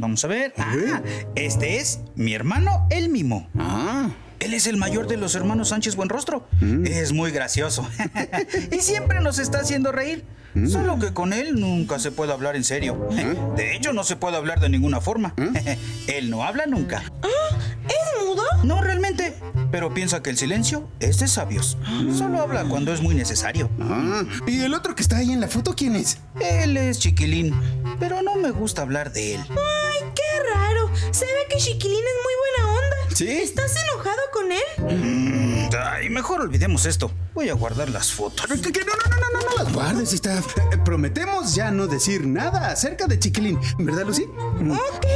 vamos 0.00 0.24
a 0.24 0.28
ver. 0.28 0.54
Ah, 0.56 1.02
este 1.34 1.78
es 1.78 2.00
mi 2.16 2.34
hermano 2.34 2.86
El 2.90 3.08
Mimo. 3.08 3.48
Ah. 3.58 4.10
Él 4.40 4.54
es 4.54 4.66
el 4.66 4.76
mayor 4.76 5.06
de 5.06 5.16
los 5.16 5.34
hermanos 5.34 5.68
Sánchez 5.68 5.96
Buenrostro. 5.96 6.48
Es 6.84 7.12
muy 7.12 7.30
gracioso. 7.30 7.88
y 8.72 8.80
siempre 8.80 9.20
nos 9.20 9.38
está 9.38 9.60
haciendo 9.60 9.92
reír. 9.92 10.24
Solo 10.66 10.98
que 10.98 11.12
con 11.12 11.32
él 11.32 11.60
nunca 11.60 11.98
se 11.98 12.10
puede 12.10 12.32
hablar 12.32 12.56
en 12.56 12.64
serio. 12.64 13.08
De 13.56 13.76
hecho, 13.76 13.92
no 13.92 14.04
se 14.04 14.16
puede 14.16 14.36
hablar 14.36 14.60
de 14.60 14.68
ninguna 14.68 15.00
forma. 15.00 15.34
él 16.06 16.30
no 16.30 16.42
habla 16.44 16.66
nunca. 16.66 17.02
¿Es 17.22 18.24
mudo? 18.24 18.42
No 18.64 18.80
realmente. 18.82 19.34
Pero 19.70 19.92
piensa 19.92 20.22
que 20.22 20.30
el 20.30 20.38
silencio 20.38 20.88
es 21.00 21.18
de 21.18 21.28
sabios. 21.28 21.76
Solo 22.16 22.40
habla 22.40 22.64
cuando 22.64 22.92
es 22.92 23.02
muy 23.02 23.14
necesario. 23.14 23.70
Ah. 23.80 24.24
¿Y 24.46 24.60
el 24.60 24.74
otro 24.74 24.94
que 24.94 25.02
está 25.02 25.18
ahí 25.18 25.30
en 25.32 25.40
la 25.40 25.48
foto 25.48 25.74
quién 25.76 25.94
es? 25.96 26.18
Él 26.40 26.76
es 26.76 26.98
chiquilín. 26.98 27.54
Pero 28.00 28.22
no 28.22 28.36
me 28.36 28.50
gusta 28.50 28.82
hablar 28.82 29.12
de 29.12 29.34
él. 29.34 29.40
¡Ay, 29.50 30.12
qué 30.14 30.54
raro! 30.54 30.90
Se 31.12 31.24
ve 31.24 31.46
que 31.50 31.56
Chiquilín 31.58 31.98
es 31.98 32.14
muy 32.24 32.34
buena 32.38 32.72
onda. 32.74 33.16
¿Sí? 33.16 33.28
¿Estás 33.28 33.74
enojado 33.76 34.20
con 34.32 34.52
él? 34.52 35.47
Ay, 35.76 36.08
mejor 36.08 36.40
olvidemos 36.40 36.86
esto. 36.86 37.10
Voy 37.34 37.48
a 37.48 37.54
guardar 37.54 37.90
las 37.90 38.12
fotos. 38.12 38.46
Que 38.46 38.54
no, 38.54 38.60
no, 38.60 39.10
no, 39.10 39.20
no, 39.20 39.40
no, 39.40 39.50
no 39.50 39.64
las 39.64 39.72
guardes, 39.72 40.12
Staff. 40.12 40.56
Eh, 40.72 40.78
prometemos 40.84 41.54
ya 41.54 41.70
no 41.70 41.86
decir 41.86 42.26
nada 42.26 42.70
acerca 42.70 43.06
de 43.06 43.18
Chiquilín, 43.18 43.58
¿verdad, 43.78 44.06
Lucy? 44.06 44.26
Mm. 44.26 44.72
Ok, 44.72 45.06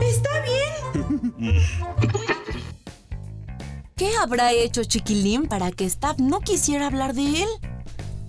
está 0.00 0.30
bien. 0.42 1.62
¿Qué 3.96 4.16
habrá 4.16 4.52
hecho 4.52 4.84
Chiquilín 4.84 5.46
para 5.46 5.70
que 5.70 5.84
Staff 5.84 6.18
no 6.18 6.40
quisiera 6.40 6.86
hablar 6.86 7.14
de 7.14 7.42
él? 7.42 7.48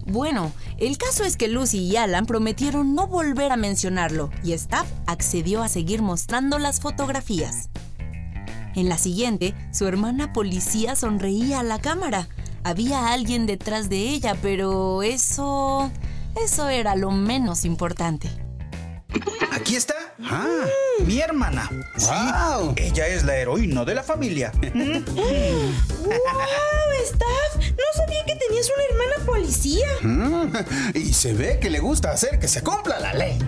Bueno, 0.05 0.51
el 0.77 0.97
caso 0.97 1.23
es 1.23 1.37
que 1.37 1.47
Lucy 1.47 1.79
y 1.79 1.95
Alan 1.95 2.25
prometieron 2.25 2.93
no 2.93 3.07
volver 3.07 3.51
a 3.51 3.57
mencionarlo 3.57 4.29
y 4.43 4.53
Staff 4.53 4.85
accedió 5.07 5.63
a 5.63 5.69
seguir 5.69 6.01
mostrando 6.01 6.59
las 6.59 6.81
fotografías. 6.81 7.69
En 8.75 8.89
la 8.89 8.97
siguiente, 8.97 9.53
su 9.71 9.87
hermana 9.87 10.33
policía 10.33 10.95
sonreía 10.95 11.59
a 11.59 11.63
la 11.63 11.79
cámara. 11.79 12.27
Había 12.63 13.13
alguien 13.13 13.45
detrás 13.45 13.89
de 13.89 14.09
ella, 14.09 14.35
pero 14.41 15.03
eso... 15.03 15.91
eso 16.43 16.69
era 16.69 16.95
lo 16.95 17.11
menos 17.11 17.65
importante. 17.65 18.29
Aquí 19.51 19.75
está. 19.75 19.95
Ah, 20.25 20.65
Mi 21.05 21.19
hermana. 21.19 21.69
Sí, 21.97 22.07
Wow. 22.09 22.73
ella 22.77 23.07
es 23.07 23.23
la 23.23 23.35
heroína 23.35 23.83
de 23.85 23.95
la 23.95 24.03
familia. 24.03 24.51
¡Wow, 26.03 26.13
Staff! 27.03 27.55
No 27.71 27.83
sabía 27.95 28.23
que 28.25 28.35
tenías 28.35 28.69
una 28.75 28.83
hermana 28.89 29.25
policía. 29.25 29.87
mm, 30.01 30.97
y 30.97 31.13
se 31.13 31.33
ve 31.33 31.59
que 31.59 31.69
le 31.69 31.79
gusta 31.79 32.11
hacer 32.11 32.39
que 32.39 32.47
se 32.47 32.61
cumpla 32.61 32.99
la 32.99 33.13
ley. 33.13 33.37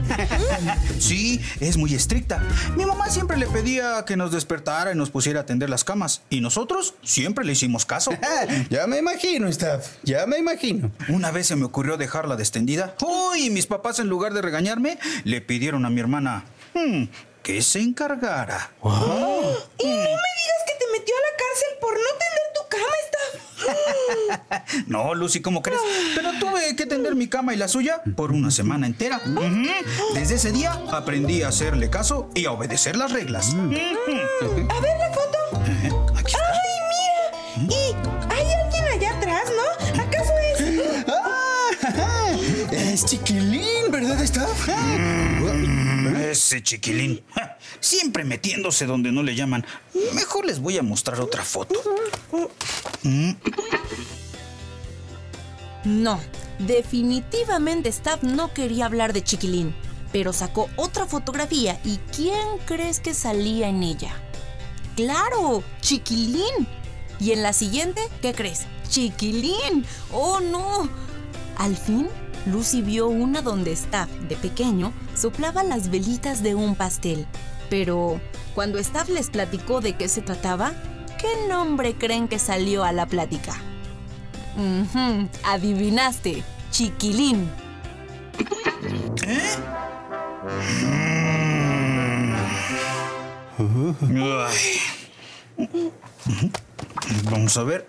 Sí, 1.00 1.40
es 1.60 1.78
muy 1.78 1.94
estricta. 1.94 2.42
Mi 2.76 2.86
mamá 2.86 3.10
siempre 3.10 3.38
le 3.38 3.46
pedía 3.48 4.04
que 4.06 4.16
nos 4.18 4.32
despertara 4.32 4.92
y 4.92 4.96
nos 4.96 5.10
pusiera 5.12 5.42
a 5.42 5.46
tender 5.46 5.70
las 5.70 5.84
camas. 5.84 6.22
Y 6.30 6.42
nosotros 6.42 6.96
siempre 7.04 7.46
le 7.46 7.52
hicimos 7.52 7.86
caso. 7.86 8.12
ya 8.70 8.88
me 8.88 8.98
imagino, 8.98 9.48
Staff. 9.50 9.88
Ya 10.04 10.26
me 10.26 10.38
imagino. 10.40 10.92
Una 11.10 11.32
vez 11.32 11.48
se 11.48 11.56
me 11.56 11.66
ocurrió 11.66 11.98
dejarla 11.98 12.36
descendida. 12.38 12.96
Uy, 13.06 13.50
mis 13.52 13.68
papás 13.68 14.00
en 14.00 14.08
lugar 14.08 14.34
de 14.34 14.42
regañarme, 14.42 14.98
le 15.26 15.42
pidieron 15.42 15.55
a 15.56 15.90
mi 15.90 16.02
hermana 16.02 16.44
hmm, 16.74 17.04
que 17.42 17.62
se 17.62 17.80
encargara. 17.80 18.72
Y 18.84 19.88
no 19.88 19.96
me 19.96 20.32
digas 20.38 20.62
que 20.66 20.74
te 20.80 20.86
metió 20.92 21.16
a 21.16 21.22
la 21.22 21.32
cárcel 21.38 21.70
por 21.80 21.94
no 21.94 22.10
tender 22.22 22.48
tu 22.54 22.62
cama, 22.70 22.96
Staff. 23.06 24.86
No, 24.88 25.14
Lucy, 25.14 25.42
¿cómo 25.42 25.62
crees? 25.62 25.80
Pero 26.16 26.32
tuve 26.40 26.76
que 26.76 26.86
tender 26.86 27.16
mi 27.16 27.28
cama 27.30 27.54
y 27.54 27.58
la 27.58 27.68
suya 27.70 28.02
por 28.18 28.32
una 28.32 28.52
semana 28.52 28.86
entera. 28.86 29.22
Desde 30.14 30.36
ese 30.36 30.52
día 30.52 30.74
aprendí 30.92 31.42
a 31.44 31.48
hacerle 31.50 31.90
caso 31.90 32.30
y 32.36 32.46
a 32.46 32.52
obedecer 32.52 32.98
las 32.98 33.12
reglas. 33.12 33.54
Ujú. 33.54 33.72
A 33.72 34.80
ver 34.82 34.98
la 35.00 35.14
foto. 35.14 35.35
Es 42.96 43.06
Chiquilín, 43.06 43.92
¿verdad, 43.92 44.22
Staff? 44.22 44.70
Ese 46.18 46.64
chiquilín. 46.64 47.22
ja, 47.36 47.58
Siempre 47.82 48.24
metiéndose 48.24 48.86
donde 48.86 49.12
no 49.12 49.22
le 49.22 49.36
llaman. 49.36 49.66
Mejor 50.14 50.46
les 50.46 50.62
voy 50.62 50.78
a 50.78 50.84
mostrar 50.84 51.20
otra 51.20 51.44
foto. 51.44 51.76
No, 55.84 56.20
definitivamente 56.60 57.90
Staff 57.90 58.24
no 58.24 58.54
quería 58.54 58.86
hablar 58.86 59.12
de 59.12 59.24
Chiquilín, 59.24 59.76
pero 60.14 60.32
sacó 60.32 60.70
otra 60.78 61.06
fotografía 61.06 61.80
y 61.84 61.98
¿quién 62.16 62.48
crees 62.66 63.02
que 63.02 63.14
salía 63.14 63.68
en 63.68 63.84
ella? 63.84 64.14
¡Claro! 64.96 65.64
¡Chiquilín! 65.82 66.66
Y 67.20 67.34
en 67.34 67.44
la 67.44 67.52
siguiente, 67.52 68.02
¿qué 68.22 68.34
crees? 68.34 68.66
¡Chiquilín! 68.90 69.86
¡Oh 70.12 70.40
no! 70.40 70.90
Al 71.58 71.78
fin, 71.78 72.10
Lucy 72.46 72.82
vio 72.82 73.08
una 73.08 73.42
donde 73.42 73.72
Staff, 73.72 74.10
de 74.28 74.36
pequeño, 74.36 74.94
soplaba 75.16 75.64
las 75.64 75.90
velitas 75.90 76.44
de 76.44 76.56
un 76.56 76.76
pastel. 76.76 77.26
Pero, 77.70 78.20
cuando 78.54 78.78
Staff 78.78 79.10
les 79.10 79.30
platicó 79.30 79.82
de 79.82 79.96
qué 79.98 80.08
se 80.08 80.22
trataba, 80.22 80.74
¿qué 81.20 81.48
nombre 81.50 81.96
creen 81.96 82.28
que 82.28 82.40
salió 82.40 82.84
a 82.84 82.92
la 82.92 83.06
plática? 83.08 83.56
Adivinaste, 85.44 86.44
chiquilín. 86.72 87.50
Ay. 93.58 94.80
Vamos 97.32 97.58
a 97.58 97.64
ver. 97.64 97.88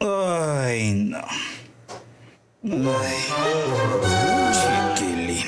Ay, 0.00 0.94
no. 0.94 1.20
Ay. 2.70 3.16
Chiquilín. 4.96 5.46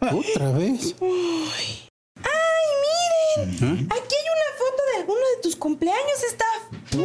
¿Otra 0.00 0.50
vez? 0.52 0.94
¡Ay, 1.00 2.66
miren! 2.82 3.88
Aquí 3.90 4.14
hay 4.14 4.28
una 4.34 4.50
foto 4.58 4.82
de 4.92 5.00
alguno 5.00 5.20
de 5.36 5.42
tus 5.42 5.56
cumpleaños, 5.56 6.22
Staff. 6.30 6.62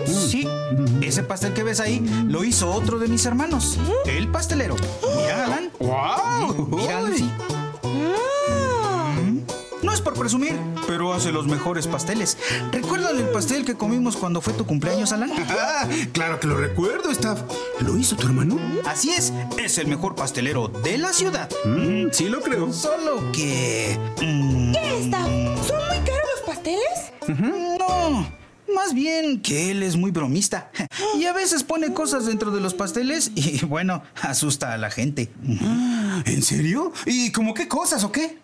Sí, 0.07 0.47
ese 1.01 1.23
pastel 1.23 1.53
que 1.53 1.63
ves 1.63 1.79
ahí 1.79 1.99
lo 2.27 2.43
hizo 2.43 2.71
otro 2.71 2.97
de 2.99 3.07
mis 3.07 3.25
hermanos, 3.25 3.77
el 4.05 4.29
pastelero. 4.31 4.75
Mira, 5.17 5.45
Alan. 5.45 5.71
¡Wow! 5.79 6.67
Mira, 6.67 7.01
Lucy. 7.01 7.29
Ah. 7.83 9.15
No 9.81 9.93
es 9.93 10.01
por 10.01 10.13
presumir, 10.13 10.55
hace 11.13 11.31
los 11.31 11.47
mejores 11.47 11.87
pasteles. 11.87 12.37
¿Recuerdan 12.71 13.17
el 13.17 13.29
pastel 13.29 13.65
que 13.65 13.75
comimos 13.75 14.15
cuando 14.17 14.41
fue 14.41 14.53
tu 14.53 14.65
cumpleaños, 14.65 15.11
Alan? 15.11 15.31
Ah, 15.73 15.87
claro 16.13 16.39
que 16.39 16.47
lo 16.47 16.55
recuerdo, 16.57 17.11
Staff. 17.11 17.41
¿Lo 17.81 17.97
hizo 17.97 18.15
tu 18.15 18.27
hermano? 18.27 18.59
Así 18.85 19.11
es, 19.11 19.31
es 19.57 19.77
el 19.77 19.87
mejor 19.87 20.15
pastelero 20.15 20.67
de 20.67 20.97
la 20.97 21.13
ciudad. 21.13 21.49
Mm, 21.65 22.07
sí 22.11 22.29
lo 22.29 22.41
creo. 22.41 22.71
Solo 22.73 23.31
que... 23.31 23.97
mm, 24.21 24.71
¿Qué, 24.73 24.99
Staff? 25.05 25.27
¿Son 25.67 25.77
muy 25.87 25.97
caros 26.05 26.29
los 26.35 26.45
pasteles? 26.45 27.11
no, 27.79 28.27
más 28.75 28.93
bien 28.93 29.41
que 29.41 29.71
él 29.71 29.83
es 29.83 29.95
muy 29.95 30.11
bromista. 30.11 30.71
Y 31.17 31.25
a 31.25 31.33
veces 31.33 31.63
pone 31.63 31.93
cosas 31.93 32.25
dentro 32.25 32.51
de 32.51 32.61
los 32.61 32.73
pasteles 32.73 33.31
y 33.35 33.63
bueno, 33.65 34.01
asusta 34.21 34.73
a 34.73 34.77
la 34.77 34.89
gente. 34.89 35.29
¿En 36.25 36.41
serio? 36.41 36.93
¿Y 37.05 37.31
como 37.31 37.53
qué 37.53 37.67
cosas 37.67 38.03
o 38.03 38.11
qué? 38.11 38.37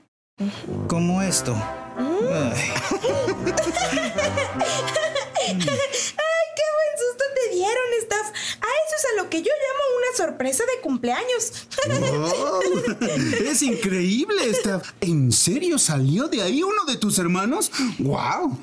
Como 0.88 1.21
esto. 1.21 1.56
Ay. 1.97 2.53
¡Ay, 5.47 5.55
qué 6.55 6.65
buen 6.75 6.93
susto 6.97 7.23
te 7.36 7.55
dieron, 7.55 7.88
Staff! 8.01 8.27
A 8.62 8.67
eso 8.86 8.95
es 8.97 9.05
a 9.13 9.23
lo 9.23 9.29
que 9.29 9.41
yo 9.41 9.51
llamo 9.51 9.83
una 9.97 10.12
sorpresa 10.17 10.63
de 10.65 10.81
cumpleaños. 10.81 11.67
¡Wow! 11.88 12.62
Es 13.45 13.62
increíble, 13.62 14.49
Staff. 14.51 14.91
¿En 15.01 15.31
serio 15.31 15.77
salió 15.79 16.27
de 16.27 16.41
ahí 16.41 16.62
uno 16.63 16.86
de 16.86 16.97
tus 16.97 17.17
hermanos? 17.19 17.71
¡Wow! 17.99 18.60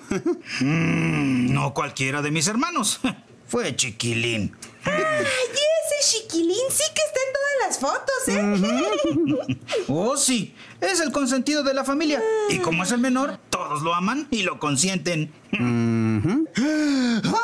Mm, 0.61 1.53
no 1.53 1.75
cualquiera 1.75 2.23
de 2.23 2.31
mis 2.31 2.47
hermanos. 2.47 3.01
Fue 3.47 3.75
chiquilín. 3.77 4.57
¡Ay, 4.85 5.25
ese 5.25 6.19
chiquilín 6.19 6.67
sí 6.71 6.85
que 6.95 7.03
está 7.03 7.21
las 7.75 7.79
fotos, 7.79 8.29
¿eh? 8.29 9.57
Oh, 9.89 10.17
sí, 10.17 10.55
es 10.81 11.01
el 11.01 11.13
consentido 11.13 11.63
de 11.63 11.75
la 11.75 11.85
familia. 11.85 12.23
Y 12.49 12.59
como 12.59 12.83
es 12.83 12.93
el 12.93 12.99
menor, 13.01 13.39
todos 13.51 13.83
lo 13.83 13.95
aman 13.95 14.27
y 14.31 14.43
lo 14.43 14.59
consienten. 14.59 15.31
¡Ah! 17.25 17.41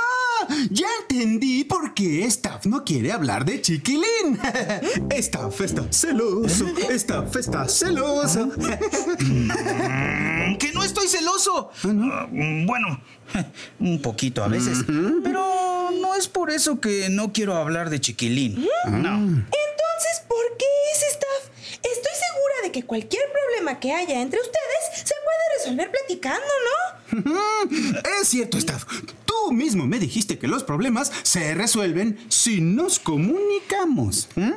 Ya 0.70 0.86
entendí 1.02 1.64
por 1.64 1.94
qué 1.94 2.24
Staff 2.24 2.66
no 2.66 2.84
quiere 2.84 3.12
hablar 3.12 3.44
de 3.44 3.60
Chiquilín. 3.60 4.38
Staff 5.10 5.60
está 5.60 5.84
celoso. 5.92 6.66
Staff 6.90 7.36
está 7.36 7.68
celoso. 7.68 8.46
Mm, 9.20 10.56
Que 10.58 10.72
no 10.72 10.82
estoy 10.82 11.06
celoso. 11.08 11.70
Ah, 11.84 12.26
mm, 12.30 12.66
bueno, 12.66 13.00
un 13.80 14.00
poquito 14.02 14.42
a 14.42 14.48
veces. 14.48 14.84
Pero 15.22 15.90
no 16.00 16.14
es 16.16 16.26
por 16.26 16.50
eso 16.50 16.80
que 16.80 17.08
no 17.10 17.32
quiero 17.32 17.56
hablar 17.56 17.90
de 17.90 18.00
chiquilín. 18.00 18.66
No. 18.90 19.44
Entonces, 20.00 20.24
¿por 20.28 20.56
qué 20.56 20.64
es 20.94 21.02
Staff? 21.12 21.74
Estoy 21.74 22.12
segura 22.14 22.54
de 22.62 22.72
que 22.72 22.84
cualquier 22.84 23.22
problema 23.30 23.78
que 23.78 23.92
haya 23.92 24.22
entre 24.22 24.40
ustedes 24.40 25.04
se 25.04 25.14
puede 25.24 25.58
resolver 25.58 25.90
platicando, 25.90 26.46
¿no? 27.24 28.00
Es 28.22 28.28
cierto, 28.28 28.56
Staff. 28.56 28.86
Tú 29.26 29.52
mismo 29.52 29.86
me 29.86 29.98
dijiste 29.98 30.38
que 30.38 30.48
los 30.48 30.64
problemas 30.64 31.12
se 31.22 31.52
resuelven 31.54 32.18
si 32.28 32.62
nos 32.62 32.98
comunicamos. 32.98 34.30
¿eh? 34.36 34.54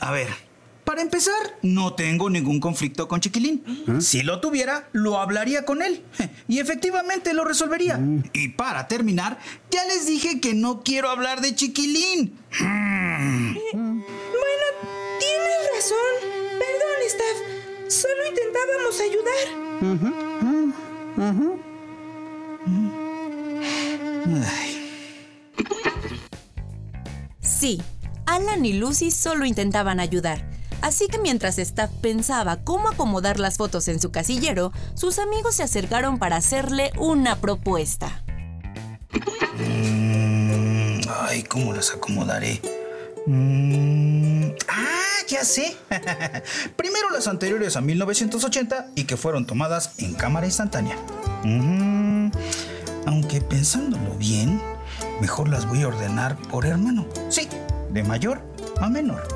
A 0.00 0.10
ver, 0.10 0.28
para 0.84 1.00
empezar, 1.00 1.58
no 1.62 1.94
tengo 1.94 2.28
ningún 2.28 2.60
conflicto 2.60 3.08
con 3.08 3.20
Chiquilín. 3.20 3.64
Si 4.00 4.22
lo 4.22 4.40
tuviera, 4.40 4.88
lo 4.92 5.18
hablaría 5.18 5.64
con 5.64 5.82
él. 5.82 6.02
Y 6.48 6.60
efectivamente 6.60 7.32
lo 7.32 7.44
resolvería. 7.44 7.98
Y 8.32 8.50
para 8.50 8.86
terminar, 8.86 9.38
ya 9.70 9.84
les 9.86 10.06
dije 10.06 10.40
que 10.40 10.54
no 10.54 10.82
quiero 10.84 11.08
hablar 11.08 11.40
de 11.40 11.54
Chiquilín. 11.54 12.38
Bueno, 12.60 12.66
Solo 17.88 18.26
intentábamos 18.28 19.00
ayudar. 19.00 19.46
Ay, 24.46 24.72
Sí, 27.40 27.80
Alan 28.26 28.64
y 28.64 28.72
Lucy 28.74 29.10
solo 29.10 29.46
intentaban 29.46 30.00
ayudar. 30.00 30.44
Así 30.82 31.08
que 31.08 31.18
mientras 31.18 31.58
Staff 31.58 31.90
pensaba 32.02 32.58
cómo 32.62 32.88
acomodar 32.88 33.40
las 33.40 33.56
fotos 33.56 33.88
en 33.88 33.98
su 34.00 34.10
casillero, 34.10 34.72
sus 34.94 35.18
amigos 35.18 35.54
se 35.56 35.62
acercaron 35.62 36.18
para 36.18 36.36
hacerle 36.36 36.92
una 36.98 37.36
propuesta. 37.40 38.22
mm, 39.58 41.00
ay, 41.22 41.42
¿cómo 41.44 41.72
las 41.72 41.90
acomodaré? 41.92 42.60
Mm, 43.26 44.50
ah, 44.68 44.95
ya 45.28 45.44
sé. 45.44 45.76
Primero 46.76 47.10
las 47.10 47.26
anteriores 47.26 47.76
a 47.76 47.80
1980 47.80 48.88
y 48.94 49.04
que 49.04 49.16
fueron 49.16 49.46
tomadas 49.46 49.92
en 49.98 50.14
cámara 50.14 50.46
instantánea. 50.46 50.96
Aunque 53.06 53.40
pensándolo 53.40 54.14
bien, 54.14 54.60
mejor 55.20 55.48
las 55.48 55.66
voy 55.66 55.82
a 55.82 55.88
ordenar 55.88 56.36
por 56.36 56.66
hermano. 56.66 57.06
Sí, 57.28 57.48
de 57.90 58.02
mayor 58.02 58.40
a 58.80 58.88
menor. 58.88 59.26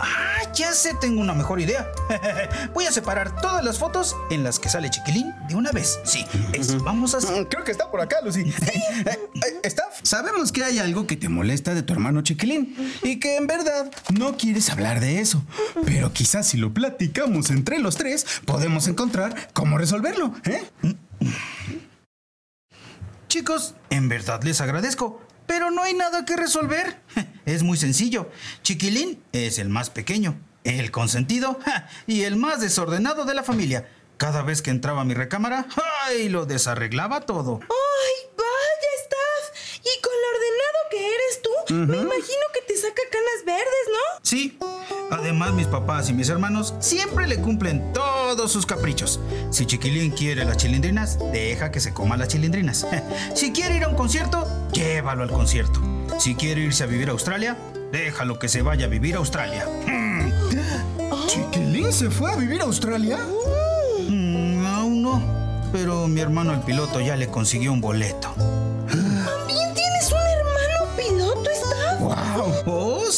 Ah, 0.00 0.21
ya 0.54 0.72
sé, 0.72 0.94
tengo 1.00 1.20
una 1.20 1.34
mejor 1.34 1.60
idea. 1.60 1.90
Voy 2.74 2.86
a 2.86 2.92
separar 2.92 3.40
todas 3.40 3.64
las 3.64 3.78
fotos 3.78 4.16
en 4.30 4.44
las 4.44 4.58
que 4.58 4.68
sale 4.68 4.90
Chiquilín 4.90 5.32
de 5.48 5.54
una 5.54 5.70
vez. 5.72 6.00
Sí, 6.04 6.24
eso, 6.52 6.82
vamos 6.82 7.14
a 7.14 7.18
hacer. 7.18 7.48
Creo 7.48 7.64
que 7.64 7.72
está 7.72 7.90
por 7.90 8.00
acá, 8.00 8.16
Lucy. 8.24 8.42
Eh, 9.04 9.18
eh, 9.34 9.60
Staff, 9.64 10.00
sabemos 10.02 10.52
que 10.52 10.62
hay 10.62 10.78
algo 10.78 11.06
que 11.06 11.16
te 11.16 11.28
molesta 11.28 11.74
de 11.74 11.82
tu 11.82 11.92
hermano 11.92 12.22
Chiquilín 12.22 12.76
y 13.02 13.18
que 13.18 13.36
en 13.36 13.46
verdad 13.46 13.90
no 14.12 14.36
quieres 14.36 14.70
hablar 14.70 15.00
de 15.00 15.20
eso. 15.20 15.42
Pero 15.84 16.12
quizás 16.12 16.46
si 16.46 16.56
lo 16.56 16.72
platicamos 16.72 17.50
entre 17.50 17.78
los 17.78 17.96
tres, 17.96 18.26
podemos 18.44 18.86
encontrar 18.86 19.50
cómo 19.52 19.78
resolverlo, 19.78 20.34
¿eh? 20.44 20.62
Chicos, 23.28 23.74
en 23.90 24.08
verdad 24.08 24.42
les 24.42 24.60
agradezco, 24.60 25.20
pero 25.46 25.70
no 25.70 25.82
hay 25.82 25.94
nada 25.94 26.24
que 26.24 26.36
resolver. 26.36 27.00
Es 27.46 27.62
muy 27.62 27.76
sencillo. 27.76 28.30
Chiquilín 28.62 29.22
es 29.32 29.58
el 29.58 29.68
más 29.68 29.90
pequeño, 29.90 30.38
el 30.64 30.90
consentido 30.90 31.58
ja, 31.64 31.88
y 32.06 32.22
el 32.22 32.36
más 32.36 32.60
desordenado 32.60 33.24
de 33.24 33.34
la 33.34 33.42
familia. 33.42 33.88
Cada 34.16 34.42
vez 34.42 34.62
que 34.62 34.70
entraba 34.70 35.00
a 35.00 35.04
mi 35.04 35.14
recámara, 35.14 35.66
¡ay! 36.04 36.28
lo 36.28 36.46
desarreglaba 36.46 37.22
todo. 37.22 37.58
¡Ay, 37.62 38.30
vaya, 38.36 38.90
Staff! 39.02 39.80
Y 39.80 40.00
con 40.00 40.12
lo 40.22 40.28
ordenado 40.28 40.78
que 40.90 41.06
eres 41.08 41.42
tú, 41.42 41.74
me 41.74 41.96
imagino 41.96 42.44
que 42.54 42.62
te 42.62 42.76
saca 42.76 43.02
canas 43.10 43.44
verdes, 43.44 43.86
¿no? 43.88 44.20
Sí. 44.22 44.58
Además, 45.32 45.54
mis 45.54 45.66
papás 45.66 46.10
y 46.10 46.12
mis 46.12 46.28
hermanos 46.28 46.74
siempre 46.78 47.26
le 47.26 47.38
cumplen 47.38 47.94
todos 47.94 48.52
sus 48.52 48.66
caprichos. 48.66 49.18
Si 49.48 49.64
Chiquilín 49.64 50.10
quiere 50.10 50.44
las 50.44 50.58
chilindrinas, 50.58 51.18
deja 51.32 51.70
que 51.70 51.80
se 51.80 51.94
coma 51.94 52.18
las 52.18 52.28
chilindrinas. 52.28 52.86
Si 53.34 53.50
quiere 53.50 53.76
ir 53.76 53.84
a 53.84 53.88
un 53.88 53.96
concierto, 53.96 54.46
llévalo 54.74 55.22
al 55.22 55.30
concierto. 55.30 55.80
Si 56.18 56.34
quiere 56.34 56.60
irse 56.60 56.84
a 56.84 56.86
vivir 56.86 57.08
a 57.08 57.12
Australia, 57.12 57.56
déjalo 57.92 58.38
que 58.38 58.50
se 58.50 58.60
vaya 58.60 58.84
a 58.84 58.88
vivir 58.90 59.14
a 59.14 59.20
Australia. 59.20 59.66
¿Chiquilín 61.28 61.94
se 61.94 62.10
fue 62.10 62.30
a 62.30 62.36
vivir 62.36 62.60
a 62.60 62.64
Australia? 62.64 63.18
Mm, 64.10 64.66
aún 64.66 65.02
no, 65.02 65.22
pero 65.72 66.08
mi 66.08 66.20
hermano 66.20 66.52
el 66.52 66.60
piloto 66.60 67.00
ya 67.00 67.16
le 67.16 67.28
consiguió 67.28 67.72
un 67.72 67.80
boleto. 67.80 68.34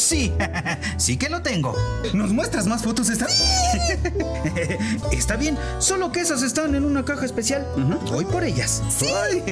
Sí, 0.05 0.31
sí 0.97 1.17
que 1.17 1.29
lo 1.29 1.41
tengo. 1.41 1.75
¿Nos 2.13 2.31
muestras 2.31 2.67
más 2.67 2.83
fotos, 2.83 3.09
Staff? 3.09 3.31
Está 5.11 5.35
bien, 5.35 5.57
solo 5.79 6.11
que 6.11 6.21
esas 6.21 6.43
están 6.43 6.75
en 6.75 6.85
una 6.85 7.03
caja 7.03 7.25
especial. 7.25 7.65
Voy 8.11 8.25
por 8.25 8.43
ellas. 8.43 8.81
Ay, 9.29 9.43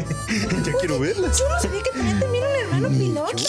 ya 0.66 0.74
quiero 0.80 1.00
verlas. 1.00 1.40
Yo 1.40 1.50
no 1.50 1.60
sabía 1.60 1.82
que 1.82 1.92
tenía 1.92 2.20
también 2.20 2.44
un 2.44 2.56
hermano 2.56 2.90
piloto. 2.98 3.44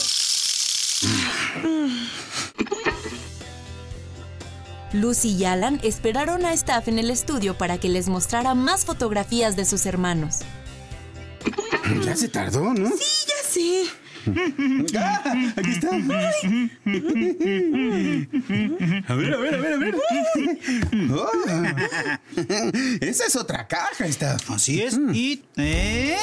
Lucy 4.93 5.31
y 5.31 5.45
Alan 5.45 5.81
esperaron 5.83 6.45
a 6.45 6.53
Staff 6.53 6.87
en 6.89 7.01
el 7.01 7.11
estudio 7.11 7.59
para 7.59 7.79
que 7.79 7.89
les 7.89 8.09
mostrara 8.09 8.55
más 8.55 8.85
fotografías 8.85 9.57
de 9.57 9.65
sus 9.65 9.87
hermanos. 9.87 10.39
Ya 12.05 12.17
se 12.17 12.29
tardó, 12.29 12.73
¿no? 12.73 12.91
Sí, 12.91 13.27
ya 13.27 13.49
sé. 13.49 14.04
Ah, 14.97 15.23
aquí 15.57 15.71
está. 15.71 15.91
A 19.09 19.15
ver, 19.15 19.35
a 19.35 19.37
ver, 19.39 19.55
a 19.55 19.59
ver, 19.59 19.73
a 19.73 19.77
ver. 19.79 19.95
Ah. 21.11 22.21
Esa 23.01 23.27
es 23.27 23.37
otra 23.37 23.67
caja, 23.67 24.07
Staff. 24.07 24.51
Así 24.51 24.83
es. 24.83 24.99
Y. 25.13 25.43
¿Eh? 25.57 26.17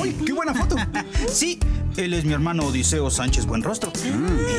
¡Uy, 0.00 0.12
qué 0.24 0.32
buena 0.32 0.54
foto! 0.54 0.76
Sí, 1.32 1.58
él 1.96 2.14
es 2.14 2.24
mi 2.24 2.32
hermano 2.32 2.66
Odiseo 2.66 3.10
Sánchez 3.10 3.46
Buenrostro. 3.46 3.92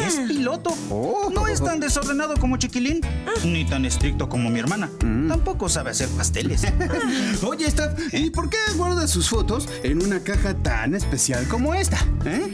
Es 0.05 0.15
piloto. 0.27 0.75
Oh. 0.89 1.29
No 1.33 1.47
es 1.47 1.63
tan 1.63 1.79
desordenado 1.79 2.35
como 2.35 2.57
Chiquilín, 2.57 3.01
ni 3.45 3.65
tan 3.65 3.85
estricto 3.85 4.27
como 4.27 4.49
mi 4.49 4.59
hermana. 4.59 4.89
Tampoco 5.27 5.69
sabe 5.69 5.91
hacer 5.91 6.09
pasteles. 6.09 6.63
Oye, 7.43 7.67
Staff, 7.67 8.13
¿y 8.13 8.29
por 8.29 8.49
qué 8.49 8.57
guarda 8.75 9.07
sus 9.07 9.29
fotos 9.29 9.69
en 9.83 10.03
una 10.03 10.19
caja 10.19 10.55
tan 10.55 10.93
especial 10.95 11.47
como 11.47 11.73
esta? 11.73 11.97
¿Eh? 12.25 12.51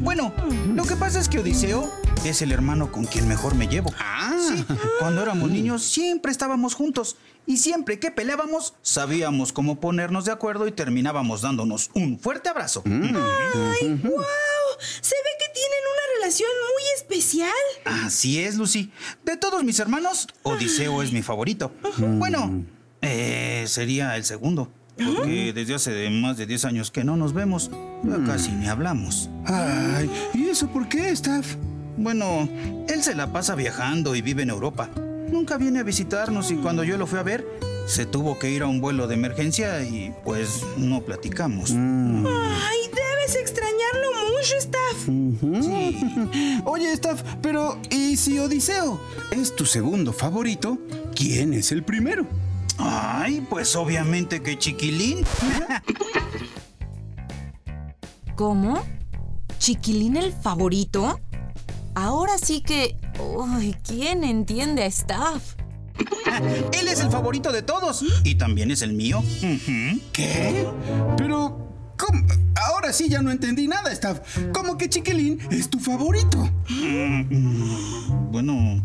Bueno, 0.00 0.32
lo 0.74 0.84
que 0.84 0.96
pasa 0.96 1.18
es 1.20 1.28
que 1.28 1.38
Odiseo 1.40 1.90
es 2.24 2.42
el 2.42 2.52
hermano 2.52 2.92
con 2.92 3.04
quien 3.04 3.26
mejor 3.28 3.54
me 3.54 3.68
llevo. 3.68 3.92
Ah. 3.98 4.36
Sí, 4.48 4.64
cuando 4.98 5.22
éramos 5.22 5.50
niños 5.50 5.82
siempre 5.84 6.32
estábamos 6.32 6.69
juntos 6.74 7.16
y 7.46 7.56
siempre 7.56 7.98
que 7.98 8.10
peleábamos 8.10 8.74
sabíamos 8.82 9.52
cómo 9.52 9.80
ponernos 9.80 10.24
de 10.24 10.32
acuerdo 10.32 10.66
y 10.66 10.72
terminábamos 10.72 11.42
dándonos 11.42 11.90
un 11.94 12.18
fuerte 12.18 12.48
abrazo. 12.48 12.82
¡Ay, 12.86 13.88
wow! 14.02 14.24
Se 15.00 15.14
ve 15.14 15.30
que 15.38 15.52
tienen 15.52 15.80
una 15.92 16.14
relación 16.16 16.50
muy 16.72 16.82
especial. 16.96 18.04
Así 18.06 18.40
es, 18.40 18.56
Lucy. 18.56 18.90
De 19.24 19.36
todos 19.36 19.64
mis 19.64 19.78
hermanos, 19.78 20.28
Odiseo 20.42 21.02
es 21.02 21.12
mi 21.12 21.22
favorito. 21.22 21.72
Bueno, 21.98 22.64
eh, 23.02 23.64
sería 23.66 24.16
el 24.16 24.24
segundo. 24.24 24.70
Porque 24.96 25.52
desde 25.54 25.74
hace 25.74 26.10
más 26.10 26.36
de 26.36 26.44
10 26.46 26.66
años 26.66 26.90
que 26.90 27.04
no 27.04 27.16
nos 27.16 27.32
vemos, 27.32 27.70
ya 28.04 28.22
casi 28.26 28.50
ni 28.50 28.68
hablamos. 28.68 29.30
Ay, 29.46 30.10
¿y 30.34 30.48
eso 30.48 30.68
por 30.68 30.88
qué, 30.88 31.08
Staff? 31.10 31.56
Bueno, 31.96 32.48
él 32.86 33.02
se 33.02 33.14
la 33.14 33.32
pasa 33.32 33.54
viajando 33.54 34.14
y 34.14 34.20
vive 34.20 34.42
en 34.42 34.50
Europa. 34.50 34.90
Nunca 35.30 35.56
viene 35.56 35.80
a 35.80 35.82
visitarnos 35.82 36.50
y 36.50 36.56
cuando 36.56 36.84
yo 36.84 36.96
lo 36.96 37.06
fui 37.06 37.18
a 37.18 37.22
ver, 37.22 37.46
se 37.86 38.04
tuvo 38.06 38.38
que 38.38 38.50
ir 38.50 38.62
a 38.62 38.66
un 38.66 38.80
vuelo 38.80 39.06
de 39.06 39.14
emergencia 39.14 39.82
y 39.82 40.12
pues 40.24 40.64
no 40.76 41.02
platicamos. 41.02 41.70
Ay, 41.70 42.78
debes 42.92 43.36
extrañarlo 43.36 44.10
mucho, 44.30 44.56
Staff. 44.58 45.06
Sí. 45.62 46.60
Oye, 46.64 46.92
Staff, 46.92 47.22
pero 47.42 47.78
¿y 47.90 48.16
si 48.16 48.38
Odiseo 48.38 49.00
es 49.30 49.54
tu 49.54 49.66
segundo 49.66 50.12
favorito? 50.12 50.78
¿Quién 51.14 51.54
es 51.54 51.72
el 51.72 51.84
primero? 51.84 52.26
Ay, 52.78 53.46
pues 53.48 53.76
obviamente 53.76 54.42
que 54.42 54.58
Chiquilín. 54.58 55.24
¿Cómo? 58.34 58.82
¿Chiquilín 59.58 60.16
el 60.16 60.32
favorito? 60.32 61.20
Ahora 61.94 62.38
sí 62.38 62.60
que... 62.60 62.96
Uy, 63.18 63.76
¿quién 63.82 64.24
entiende 64.24 64.82
a 64.82 64.86
Staff? 64.86 65.54
Él 66.72 66.88
es 66.88 67.00
el 67.00 67.10
favorito 67.10 67.52
de 67.52 67.62
todos 67.62 68.04
y 68.24 68.36
también 68.36 68.70
es 68.70 68.82
el 68.82 68.92
mío. 68.92 69.22
¿Qué? 70.12 70.66
Pero, 71.16 71.68
¿cómo? 71.98 72.26
Ahora 72.68 72.92
sí 72.92 73.08
ya 73.08 73.20
no 73.20 73.30
entendí 73.30 73.68
nada, 73.68 73.92
Staff. 73.92 74.20
¿Cómo 74.52 74.78
que 74.78 74.88
Chiquilín 74.88 75.40
es 75.50 75.68
tu 75.68 75.78
favorito? 75.78 76.48
Bueno, 78.30 78.84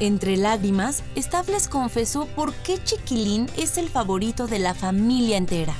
Entre 0.00 0.36
lágrimas, 0.36 1.02
Staff 1.16 1.48
les 1.48 1.66
confesó 1.66 2.26
por 2.26 2.54
qué 2.54 2.82
Chiquilín 2.82 3.48
es 3.56 3.78
el 3.78 3.88
favorito 3.88 4.46
de 4.46 4.60
la 4.60 4.74
familia 4.74 5.36
entera. 5.36 5.74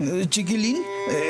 Eh, 0.00 0.26
Chiquilín 0.28 0.82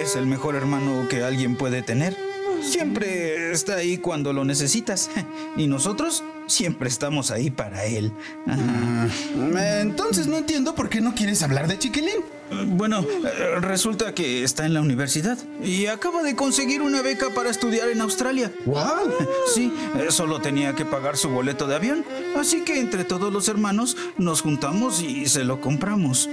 es 0.03 0.17
el 0.17 0.27
mejor 0.27 0.55
hermano 0.55 1.09
que 1.09 1.23
alguien 1.23 1.57
puede 1.57 1.83
tener. 1.83 2.17
Siempre 2.63 3.51
está 3.51 3.77
ahí 3.77 3.99
cuando 3.99 4.33
lo 4.33 4.45
necesitas. 4.45 5.11
Y 5.57 5.67
nosotros 5.67 6.23
siempre 6.47 6.89
estamos 6.89 7.31
ahí 7.31 7.51
para 7.51 7.85
él. 7.85 8.13
Ajá. 8.47 9.09
Ah, 9.57 9.81
Entonces 9.81 10.27
no 10.27 10.37
entiendo 10.37 10.75
por 10.75 10.89
qué 10.89 11.01
no 11.01 11.15
quieres 11.15 11.43
hablar 11.43 11.67
de 11.67 11.79
Chiquilín. 11.79 12.23
Bueno, 12.67 13.01
eh, 13.01 13.61
resulta 13.61 14.15
que 14.15 14.45
está 14.45 14.67
en 14.67 14.75
la 14.75 14.83
universidad 14.83 15.39
y 15.65 15.87
acaba 15.87 16.23
de 16.23 16.37
conseguir 16.37 16.83
una 16.83 17.01
beca 17.01 17.31
para 17.35 17.51
estudiar 17.51 17.89
en 17.89 18.01
Australia. 18.03 18.53
¡Wow! 18.67 19.11
Sí, 19.55 19.73
eh, 19.99 20.11
solo 20.11 20.41
tenía 20.41 20.75
que 20.75 20.85
pagar 20.85 21.17
su 21.17 21.31
boleto 21.31 21.67
de 21.67 21.77
avión, 21.77 22.05
así 22.37 22.61
que 22.63 22.79
entre 22.79 23.05
todos 23.05 23.33
los 23.33 23.49
hermanos 23.49 23.97
nos 24.19 24.43
juntamos 24.43 25.01
y 25.01 25.27
se 25.27 25.45
lo 25.45 25.61
compramos. 25.63 26.29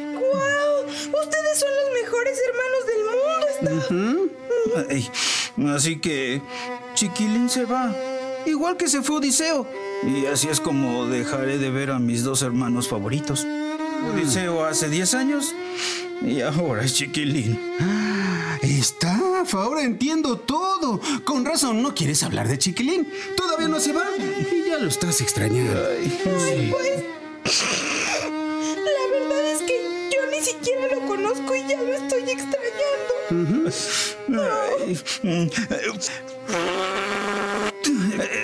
Ustedes 1.08 1.60
son 1.60 1.70
los 1.80 1.90
mejores 2.02 2.40
hermanos 2.50 2.82
del 2.88 3.98
mundo. 3.98 4.34
Ay, 4.90 5.10
así 5.76 6.00
que 6.00 6.42
Chiquilín 6.94 7.50
se 7.50 7.66
va, 7.66 7.96
igual 8.46 8.78
que 8.78 8.88
se 8.88 9.02
fue 9.02 9.18
Odiseo. 9.18 9.68
Y 10.04 10.26
así 10.28 10.48
es 10.48 10.60
como 10.60 11.08
dejaré 11.08 11.58
de 11.58 11.70
ver 11.70 11.92
a 11.92 12.00
mis 12.00 12.24
dos 12.24 12.42
hermanos 12.42 12.88
favoritos. 12.88 13.46
Odiseo 14.14 14.66
hace 14.66 14.90
10 14.90 15.14
años 15.14 15.54
y 16.22 16.42
ahora 16.42 16.84
es 16.84 16.96
Chiquilín. 16.96 17.60
Staff, 18.62 19.54
ahora 19.56 19.84
entiendo 19.84 20.38
todo. 20.38 21.00
Con 21.24 21.46
razón 21.46 21.82
no 21.82 21.94
quieres 21.94 22.24
hablar 22.24 22.48
de 22.48 22.58
Chiquilín. 22.58 23.08
Todavía 23.36 23.68
no 23.68 23.80
se 23.80 23.94
va 23.94 24.06
y 24.18 24.70
ya 24.70 24.78
lo 24.78 24.88
estás 24.88 25.22
extrañando. 25.22 25.74
La 25.74 25.90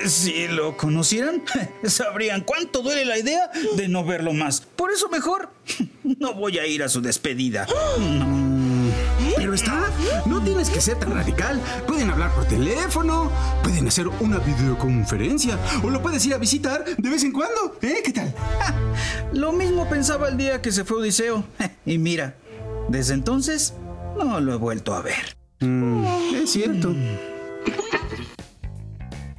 Si 0.07 0.47
lo 0.47 0.77
conocieran, 0.77 1.43
sabrían 1.83 2.41
cuánto 2.41 2.81
duele 2.81 3.05
la 3.05 3.17
idea 3.17 3.49
de 3.75 3.87
no 3.87 4.03
verlo 4.05 4.33
más. 4.33 4.61
Por 4.61 4.91
eso 4.91 5.09
mejor 5.09 5.49
no 6.03 6.33
voy 6.33 6.59
a 6.59 6.67
ir 6.67 6.83
a 6.83 6.89
su 6.89 7.01
despedida. 7.01 7.67
Pero 9.35 9.53
está, 9.53 9.91
no 10.25 10.41
tienes 10.43 10.69
que 10.69 10.79
ser 10.79 10.99
tan 10.99 11.13
radical. 11.13 11.59
Pueden 11.87 12.09
hablar 12.09 12.33
por 12.33 12.45
teléfono, 12.45 13.31
pueden 13.63 13.87
hacer 13.87 14.07
una 14.07 14.37
videoconferencia 14.39 15.57
o 15.83 15.89
lo 15.89 16.01
puedes 16.01 16.25
ir 16.25 16.33
a 16.33 16.37
visitar 16.37 16.85
de 16.85 17.09
vez 17.09 17.23
en 17.23 17.31
cuando. 17.31 17.77
¿Eh? 17.81 18.01
¿Qué 18.03 18.11
tal? 18.11 18.33
Lo 19.33 19.51
mismo 19.51 19.89
pensaba 19.89 20.29
el 20.29 20.37
día 20.37 20.61
que 20.61 20.71
se 20.71 20.83
fue 20.83 20.97
Odiseo. 20.97 21.43
Y 21.85 21.99
mira, 21.99 22.35
desde 22.89 23.13
entonces 23.13 23.73
no 24.17 24.39
lo 24.39 24.53
he 24.53 24.57
vuelto 24.57 24.95
a 24.95 25.01
ver. 25.01 25.35
Es 25.59 26.51
cierto. 26.51 26.93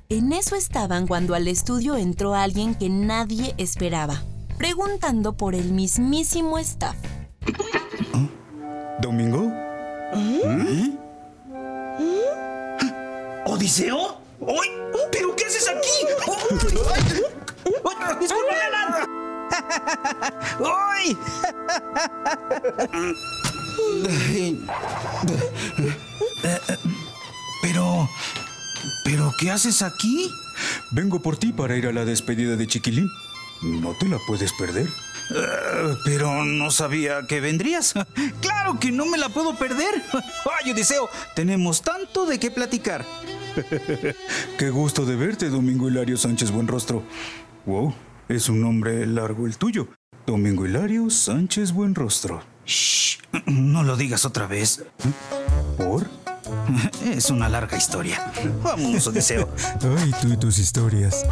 En 0.09 0.33
eso 0.33 0.57
estaban 0.57 1.07
cuando 1.07 1.35
al 1.35 1.49
estudio 1.49 1.97
entró 1.97 2.35
alguien 2.35 2.75
que 2.75 2.89
nadie 2.89 3.55
esperaba, 3.59 4.23
preguntando 4.57 5.37
por 5.37 5.55
el 5.55 5.73
mismísimo 5.73 6.59
staff. 6.59 6.97
¿Domingo? 9.01 9.53
¿Odiseo? 13.47 14.19
¡Ay! 14.41 14.71
¿Pero 15.13 15.37
qué 15.37 15.45
haces 15.45 15.69
aquí? 15.69 15.89
¡Ay! 20.65 21.17
¡Ay! 22.93 23.13
Pero... 27.63 28.09
¿Pero 29.05 29.33
qué 29.39 29.51
haces 29.51 29.83
aquí? 29.83 30.31
Vengo 30.91 31.21
por 31.21 31.37
ti 31.37 31.53
para 31.53 31.77
ir 31.77 31.87
a 31.87 31.93
la 31.93 32.05
despedida 32.05 32.57
de 32.57 32.67
Chiquilín. 32.67 33.09
No 33.63 33.95
te 33.95 34.09
la 34.09 34.19
puedes 34.27 34.53
perder. 34.53 34.89
Eh, 35.31 35.95
pero 36.05 36.45
no 36.45 36.71
sabía 36.71 37.27
que 37.27 37.41
vendrías. 37.41 37.95
¡Claro 38.41 38.79
que 38.79 38.93
no 38.93 39.07
me 39.07 39.19
la 39.19 39.29
puedo 39.29 39.57
perder! 39.57 40.03
¡Ay, 40.63 40.73
Odiseo! 40.73 41.09
Tenemos 41.35 41.83
tanto 41.83 42.27
de 42.27 42.39
qué 42.39 42.51
platicar. 42.51 43.05
Qué 44.59 44.71
gusto 44.71 45.07
de 45.07 45.17
verte, 45.17 45.49
Domingo 45.49 45.89
Hilario 45.89 46.19
Sánchez 46.19 46.51
Buenrostro. 46.51 47.03
Wow, 47.65 47.95
es 48.29 48.51
un 48.51 48.61
nombre 48.61 49.07
largo 49.07 49.47
el 49.47 49.57
tuyo. 49.57 49.89
Domingo 50.27 50.67
Hilario 50.67 51.09
Sánchez 51.09 51.73
Buenrostro. 51.73 52.56
Shh, 52.67 53.19
no 53.47 53.83
lo 53.83 53.97
digas 53.97 54.25
otra 54.25 54.47
vez. 54.47 54.83
¿Por? 55.77 56.09
Es 57.05 57.31
una 57.31 57.49
larga 57.49 57.77
historia. 57.77 58.33
Vámonos, 58.63 59.07
Odiseo. 59.07 59.49
Ay, 59.99 60.13
tú 60.21 60.29
y 60.33 60.37
tus 60.37 60.59
historias. 60.59 61.25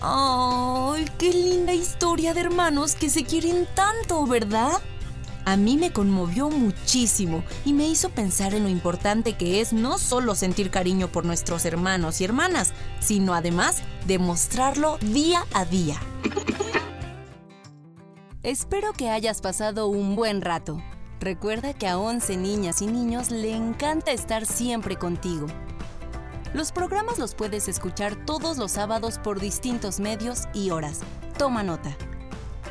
¡Ay, 0.00 1.04
qué 1.18 1.32
linda 1.32 1.72
historia 1.72 2.34
de 2.34 2.40
hermanos 2.40 2.94
que 2.94 3.08
se 3.08 3.24
quieren 3.24 3.66
tanto, 3.74 4.26
¿verdad? 4.26 4.80
A 5.44 5.56
mí 5.56 5.76
me 5.76 5.92
conmovió 5.92 6.50
muchísimo 6.50 7.42
y 7.64 7.72
me 7.72 7.88
hizo 7.88 8.10
pensar 8.10 8.54
en 8.54 8.62
lo 8.62 8.68
importante 8.68 9.36
que 9.36 9.60
es 9.60 9.72
no 9.72 9.98
solo 9.98 10.34
sentir 10.36 10.70
cariño 10.70 11.08
por 11.08 11.24
nuestros 11.24 11.64
hermanos 11.64 12.20
y 12.20 12.24
hermanas, 12.24 12.72
sino 13.00 13.34
además 13.34 13.82
demostrarlo 14.06 14.98
día 14.98 15.44
a 15.52 15.64
día. 15.64 15.98
Espero 18.44 18.92
que 18.92 19.10
hayas 19.10 19.40
pasado 19.40 19.88
un 19.88 20.14
buen 20.14 20.40
rato. 20.40 20.82
Recuerda 21.20 21.74
que 21.74 21.86
a 21.86 21.98
11 21.98 22.36
niñas 22.36 22.82
y 22.82 22.86
niños 22.86 23.30
le 23.30 23.54
encanta 23.54 24.12
estar 24.12 24.46
siempre 24.46 24.96
contigo. 24.96 25.46
Los 26.54 26.70
programas 26.70 27.18
los 27.18 27.34
puedes 27.34 27.66
escuchar 27.68 28.26
todos 28.26 28.58
los 28.58 28.72
sábados 28.72 29.18
por 29.18 29.40
distintos 29.40 30.00
medios 30.00 30.48
y 30.52 30.70
horas. 30.70 31.00
Toma 31.38 31.62
nota. 31.62 31.96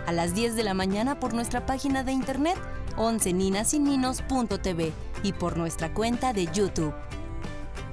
A 0.07 0.11
las 0.11 0.33
10 0.33 0.55
de 0.55 0.63
la 0.63 0.73
mañana 0.73 1.19
por 1.19 1.33
nuestra 1.33 1.65
página 1.65 2.03
de 2.03 2.11
internet 2.11 2.57
11ninasininos.tv 2.97 4.91
y 5.23 5.33
por 5.33 5.57
nuestra 5.57 5.93
cuenta 5.93 6.33
de 6.33 6.47
YouTube. 6.47 6.93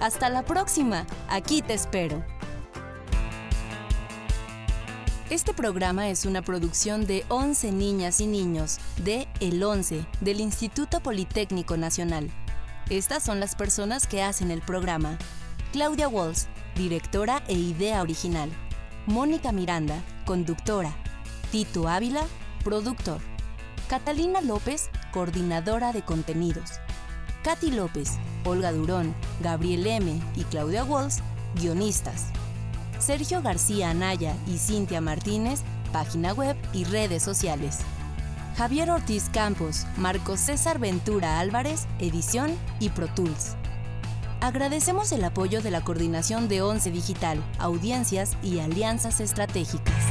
Hasta 0.00 0.28
la 0.28 0.44
próxima, 0.44 1.06
aquí 1.28 1.62
te 1.62 1.74
espero. 1.74 2.24
Este 5.30 5.54
programa 5.54 6.08
es 6.08 6.26
una 6.26 6.42
producción 6.42 7.06
de 7.06 7.24
11 7.28 7.70
niñas 7.70 8.20
y 8.20 8.26
niños 8.26 8.78
de 9.04 9.28
El 9.38 9.62
11 9.62 10.04
del 10.20 10.40
Instituto 10.40 11.00
Politécnico 11.00 11.76
Nacional. 11.76 12.28
Estas 12.88 13.22
son 13.22 13.38
las 13.38 13.54
personas 13.54 14.08
que 14.08 14.24
hacen 14.24 14.50
el 14.50 14.60
programa. 14.60 15.16
Claudia 15.72 16.08
Walls, 16.08 16.48
directora 16.74 17.44
e 17.46 17.54
idea 17.54 18.02
original. 18.02 18.50
Mónica 19.06 19.52
Miranda, 19.52 20.02
conductora. 20.26 20.92
Tito 21.52 21.86
Ávila, 21.86 22.26
productor. 22.64 23.20
Catalina 23.88 24.40
López, 24.40 24.90
coordinadora 25.12 25.92
de 25.92 26.02
contenidos. 26.02 26.80
Katy 27.42 27.70
López, 27.70 28.18
Olga 28.44 28.70
Durón, 28.70 29.14
Gabriel 29.40 29.86
M. 29.86 30.20
y 30.36 30.44
Claudia 30.44 30.84
Walls, 30.84 31.22
guionistas. 31.54 32.26
Sergio 32.98 33.40
García 33.40 33.90
Anaya 33.90 34.36
y 34.46 34.58
Cintia 34.58 35.00
Martínez, 35.00 35.62
página 35.90 36.34
web 36.34 36.54
y 36.74 36.84
redes 36.84 37.22
sociales. 37.22 37.78
Javier 38.58 38.90
Ortiz 38.90 39.30
Campos, 39.32 39.86
Marco 39.96 40.36
César 40.36 40.78
Ventura 40.78 41.40
Álvarez, 41.40 41.86
edición 41.98 42.58
y 42.78 42.90
Pro 42.90 43.08
Tools. 43.08 43.56
Agradecemos 44.42 45.12
el 45.12 45.24
apoyo 45.24 45.62
de 45.62 45.70
la 45.70 45.82
Coordinación 45.82 46.46
de 46.46 46.60
Once 46.60 46.90
Digital, 46.90 47.42
Audiencias 47.58 48.36
y 48.42 48.58
Alianzas 48.58 49.20
Estratégicas. 49.20 50.04